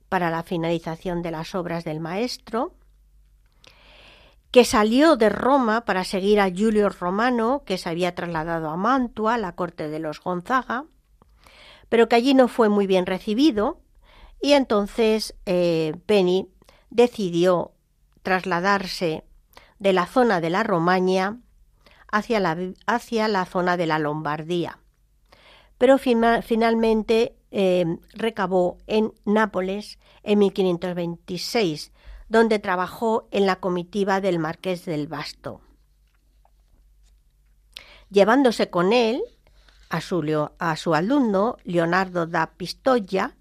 para 0.09 0.29
la 0.29 0.43
finalización 0.43 1.21
de 1.21 1.31
las 1.31 1.55
obras 1.55 1.83
del 1.83 1.99
maestro, 1.99 2.73
que 4.55 4.63
salió 4.63 5.17
de 5.17 5.27
Roma 5.27 5.83
para 5.83 6.05
seguir 6.05 6.39
a 6.39 6.49
Julio 6.49 6.87
Romano, 6.87 7.63
que 7.65 7.77
se 7.77 7.89
había 7.89 8.15
trasladado 8.15 8.69
a 8.69 8.77
Mantua, 8.77 9.37
la 9.37 9.53
corte 9.53 9.89
de 9.89 9.99
los 9.99 10.21
Gonzaga, 10.21 10.85
pero 11.89 12.07
que 12.07 12.15
allí 12.15 12.33
no 12.33 12.47
fue 12.47 12.69
muy 12.69 12.87
bien 12.87 13.05
recibido, 13.05 13.81
y 14.41 14.53
entonces 14.53 15.35
eh, 15.45 15.97
Penny 16.05 16.47
decidió 16.89 17.73
trasladarse 18.23 19.25
de 19.79 19.91
la 19.91 20.05
zona 20.05 20.39
de 20.39 20.49
la 20.49 20.63
Romaña 20.63 21.41
hacia 22.09 22.39
la, 22.39 22.57
hacia 22.87 23.27
la 23.27 23.43
zona 23.43 23.75
de 23.75 23.87
la 23.87 23.99
Lombardía. 23.99 24.79
Pero 25.77 25.97
finalmente 25.97 27.35
Em, 27.57 27.99
recabó 28.11 28.79
en 28.85 29.13
Nápoles 29.23 29.97
en 30.23 30.39
1526, 30.39 31.93
donde 32.29 32.59
trabajó 32.59 33.27
en 33.31 33.45
la 33.45 33.57
comitiva 33.57 34.21
del 34.21 34.39
marqués 34.39 34.85
del 34.85 35.07
Basto, 35.07 35.61
llevándose 38.09 38.69
con 38.69 38.93
él 38.93 39.21
a 39.89 40.01
su, 40.01 40.49
a 40.57 40.75
su 40.75 40.95
alumno 40.95 41.57
Leonardo 41.63 42.25
da 42.25 42.51
Pistoia 42.57 43.35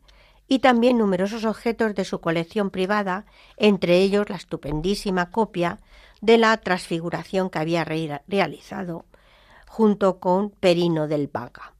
y 0.46 0.58
también 0.58 0.98
numerosos 0.98 1.44
objetos 1.44 1.94
de 1.94 2.04
su 2.04 2.20
colección 2.20 2.70
privada, 2.70 3.24
entre 3.56 3.98
ellos 3.98 4.28
la 4.28 4.36
estupendísima 4.36 5.30
copia 5.30 5.80
de 6.20 6.38
la 6.38 6.56
transfiguración 6.58 7.50
que 7.50 7.58
había 7.58 7.84
realizado 7.84 9.06
junto 9.66 10.20
con 10.20 10.50
Perino 10.50 11.08
del 11.08 11.28
Vaga. 11.28 11.74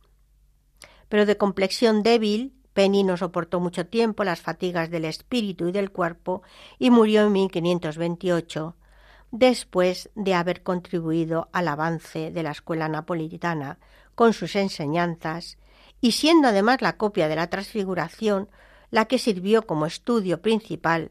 Pero 1.09 1.26
de 1.26 1.36
complexión 1.36 2.02
débil, 2.02 2.52
Penny 2.75 3.05
no 3.05 3.16
soportó 3.16 3.61
mucho 3.61 3.87
tiempo 3.87 4.25
las 4.25 4.43
fatigas 4.43 4.91
del 4.91 5.05
espíritu 5.07 5.68
y 5.68 5.72
del 5.72 5.91
cuerpo 5.91 6.43
y 6.79 6.91
murió 6.91 7.22
en 7.22 7.33
1528, 7.33 8.75
después 9.31 10.11
de 10.14 10.35
haber 10.35 10.62
contribuido 10.62 11.49
al 11.53 11.68
avance 11.68 12.31
de 12.31 12.43
la 12.43 12.51
escuela 12.51 12.89
napolitana 12.89 13.79
con 14.14 14.33
sus 14.33 14.57
enseñanzas 14.57 15.57
y 16.01 16.12
siendo 16.12 16.49
además 16.49 16.83
la 16.83 16.97
copia 16.97 17.29
de 17.29 17.37
la 17.37 17.49
transfiguración 17.49 18.49
la 18.91 19.07
que 19.07 19.18
sirvió 19.18 19.66
como 19.66 19.87
estudio 19.87 20.43
principal 20.43 21.11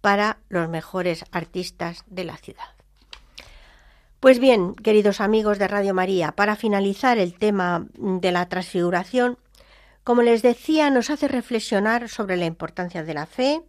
para 0.00 0.38
los 0.48 0.68
mejores 0.68 1.24
artistas 1.32 2.04
de 2.06 2.24
la 2.24 2.36
ciudad. 2.36 2.74
Pues 4.20 4.38
bien, 4.38 4.74
queridos 4.74 5.20
amigos 5.20 5.58
de 5.58 5.68
Radio 5.68 5.94
María, 5.94 6.32
para 6.32 6.56
finalizar 6.56 7.18
el 7.18 7.34
tema 7.34 7.86
de 7.94 8.32
la 8.32 8.48
transfiguración, 8.48 9.38
como 10.04 10.22
les 10.22 10.42
decía, 10.42 10.90
nos 10.90 11.10
hace 11.10 11.28
reflexionar 11.28 12.08
sobre 12.08 12.36
la 12.36 12.44
importancia 12.44 13.02
de 13.02 13.14
la 13.14 13.26
fe 13.26 13.62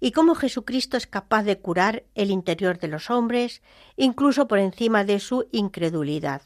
y 0.00 0.10
cómo 0.10 0.34
Jesucristo 0.34 0.96
es 0.96 1.06
capaz 1.06 1.44
de 1.44 1.58
curar 1.60 2.02
el 2.16 2.32
interior 2.32 2.78
de 2.78 2.88
los 2.88 3.08
hombres, 3.08 3.62
incluso 3.96 4.48
por 4.48 4.58
encima 4.58 5.04
de 5.04 5.20
su 5.20 5.46
incredulidad. 5.52 6.42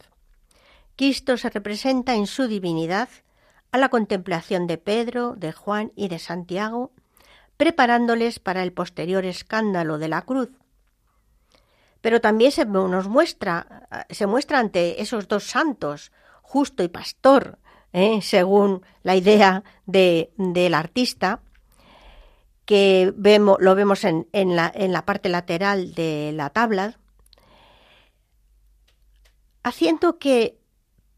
Cristo 0.96 1.38
se 1.38 1.48
representa 1.48 2.14
en 2.14 2.26
su 2.26 2.46
divinidad 2.46 3.08
a 3.72 3.78
la 3.78 3.88
contemplación 3.88 4.66
de 4.66 4.76
Pedro, 4.76 5.34
de 5.36 5.52
Juan 5.52 5.92
y 5.96 6.08
de 6.08 6.18
Santiago, 6.18 6.92
preparándoles 7.56 8.38
para 8.38 8.62
el 8.62 8.72
posterior 8.72 9.24
escándalo 9.24 9.96
de 9.96 10.08
la 10.08 10.22
cruz, 10.22 10.50
pero 12.02 12.20
también 12.20 12.52
se 12.52 12.64
nos 12.66 13.08
muestra, 13.08 13.88
se 14.10 14.26
muestra 14.26 14.58
ante 14.58 15.00
esos 15.02 15.26
dos 15.28 15.44
santos, 15.44 16.12
justo 16.42 16.82
y 16.82 16.88
pastor, 16.88 17.58
¿eh? 17.92 18.20
según 18.22 18.82
la 19.02 19.16
idea 19.16 19.64
de, 19.86 20.32
del 20.36 20.74
artista, 20.74 21.40
que 22.64 23.12
vemos, 23.16 23.58
lo 23.60 23.74
vemos 23.74 24.04
en, 24.04 24.28
en, 24.32 24.56
la, 24.56 24.70
en 24.74 24.92
la 24.92 25.04
parte 25.04 25.28
lateral 25.28 25.94
de 25.94 26.32
la 26.34 26.50
tabla, 26.50 26.98
haciendo 29.62 30.18
que 30.18 30.58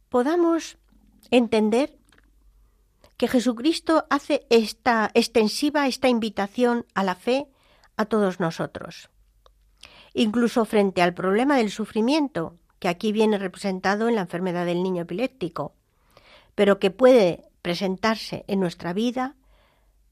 podamos 0.09 0.79
entender 1.31 1.99
que 3.17 3.29
Jesucristo 3.29 4.07
hace 4.11 4.47
esta 4.49 5.11
extensiva, 5.13 5.89
esta 5.89 6.09
invitación 6.09 6.87
a 6.95 7.03
la 7.03 7.15
fe 7.15 7.49
a 7.97 8.05
todos 8.05 8.41
nosotros. 8.41 9.11
Incluso 10.15 10.65
frente 10.65 11.03
al 11.03 11.15
problema 11.15 11.57
del 11.57 11.71
sufrimiento, 11.71 12.57
que 12.79 12.89
aquí 12.89 13.13
viene 13.13 13.39
representado 13.39 14.09
en 14.09 14.15
la 14.15 14.23
enfermedad 14.23 14.65
del 14.67 14.83
niño 14.83 15.03
epiléptico, 15.03 15.75
pero 16.59 16.81
que 16.81 16.91
puede 16.91 17.45
presentarse 17.63 18.45
en 18.49 18.59
nuestra 18.59 18.93
vida 18.93 19.37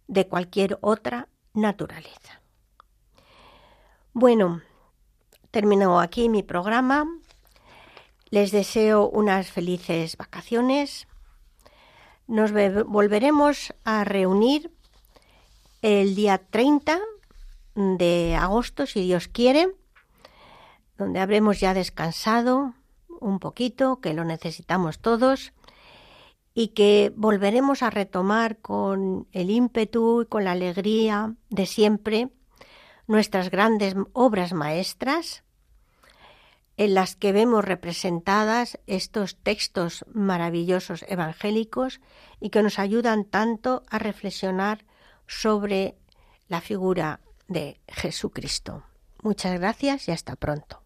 de 0.07 0.29
cualquier 0.29 0.79
otra 0.81 1.29
naturaleza. 1.55 2.41
Bueno, 4.13 4.63
termino 5.51 5.99
aquí 5.99 6.29
mi 6.29 6.45
programa. 6.45 7.05
Les 8.31 8.53
deseo 8.53 9.09
unas 9.09 9.51
felices 9.51 10.17
vacaciones. 10.17 11.09
Nos 12.29 12.53
volveremos 12.53 13.75
a 13.83 14.05
reunir 14.05 14.71
el 15.83 16.15
día 16.15 16.39
30 16.39 17.01
de 17.75 18.37
agosto, 18.37 18.87
si 18.87 19.01
Dios 19.01 19.27
quiere, 19.27 19.75
donde 20.97 21.19
habremos 21.19 21.59
ya 21.59 21.75
descansado 21.75 22.73
un 23.19 23.41
poquito, 23.41 24.01
que 24.01 24.15
lo 24.15 24.25
necesitamos 24.25 25.01
todos, 25.01 25.53
y 26.59 26.69
que 26.69 27.13
volveremos 27.15 27.83
a 27.83 27.91
retomar 27.91 28.57
con 28.57 29.29
el 29.33 29.51
ímpetu 29.51 30.23
y 30.23 30.27
con 30.27 30.45
la 30.45 30.53
alegría 30.53 31.35
de 31.51 31.67
siempre 31.67 32.31
nuestras 33.07 33.51
grandes 33.51 33.95
obras 34.15 34.55
maestras, 34.55 35.45
en 36.79 36.95
las 36.95 37.15
que 37.15 37.33
vemos 37.33 37.63
representadas 37.63 38.81
estos 38.87 39.37
textos 39.37 40.07
maravillosos 40.15 41.05
evangélicos 41.09 42.01
y 42.41 42.49
que 42.49 42.63
nos 42.63 42.79
ayudan 42.79 43.27
tanto 43.27 43.83
a 43.91 43.99
reflexionar 43.99 44.87
sobre 45.27 45.99
la 46.49 46.63
figura 46.63 47.21
de 47.49 47.83
Jesucristo. 47.87 48.83
Muchas 49.23 49.61
gracias 49.61 50.09
y 50.09 50.13
hasta 50.13 50.37
pronto. 50.37 50.86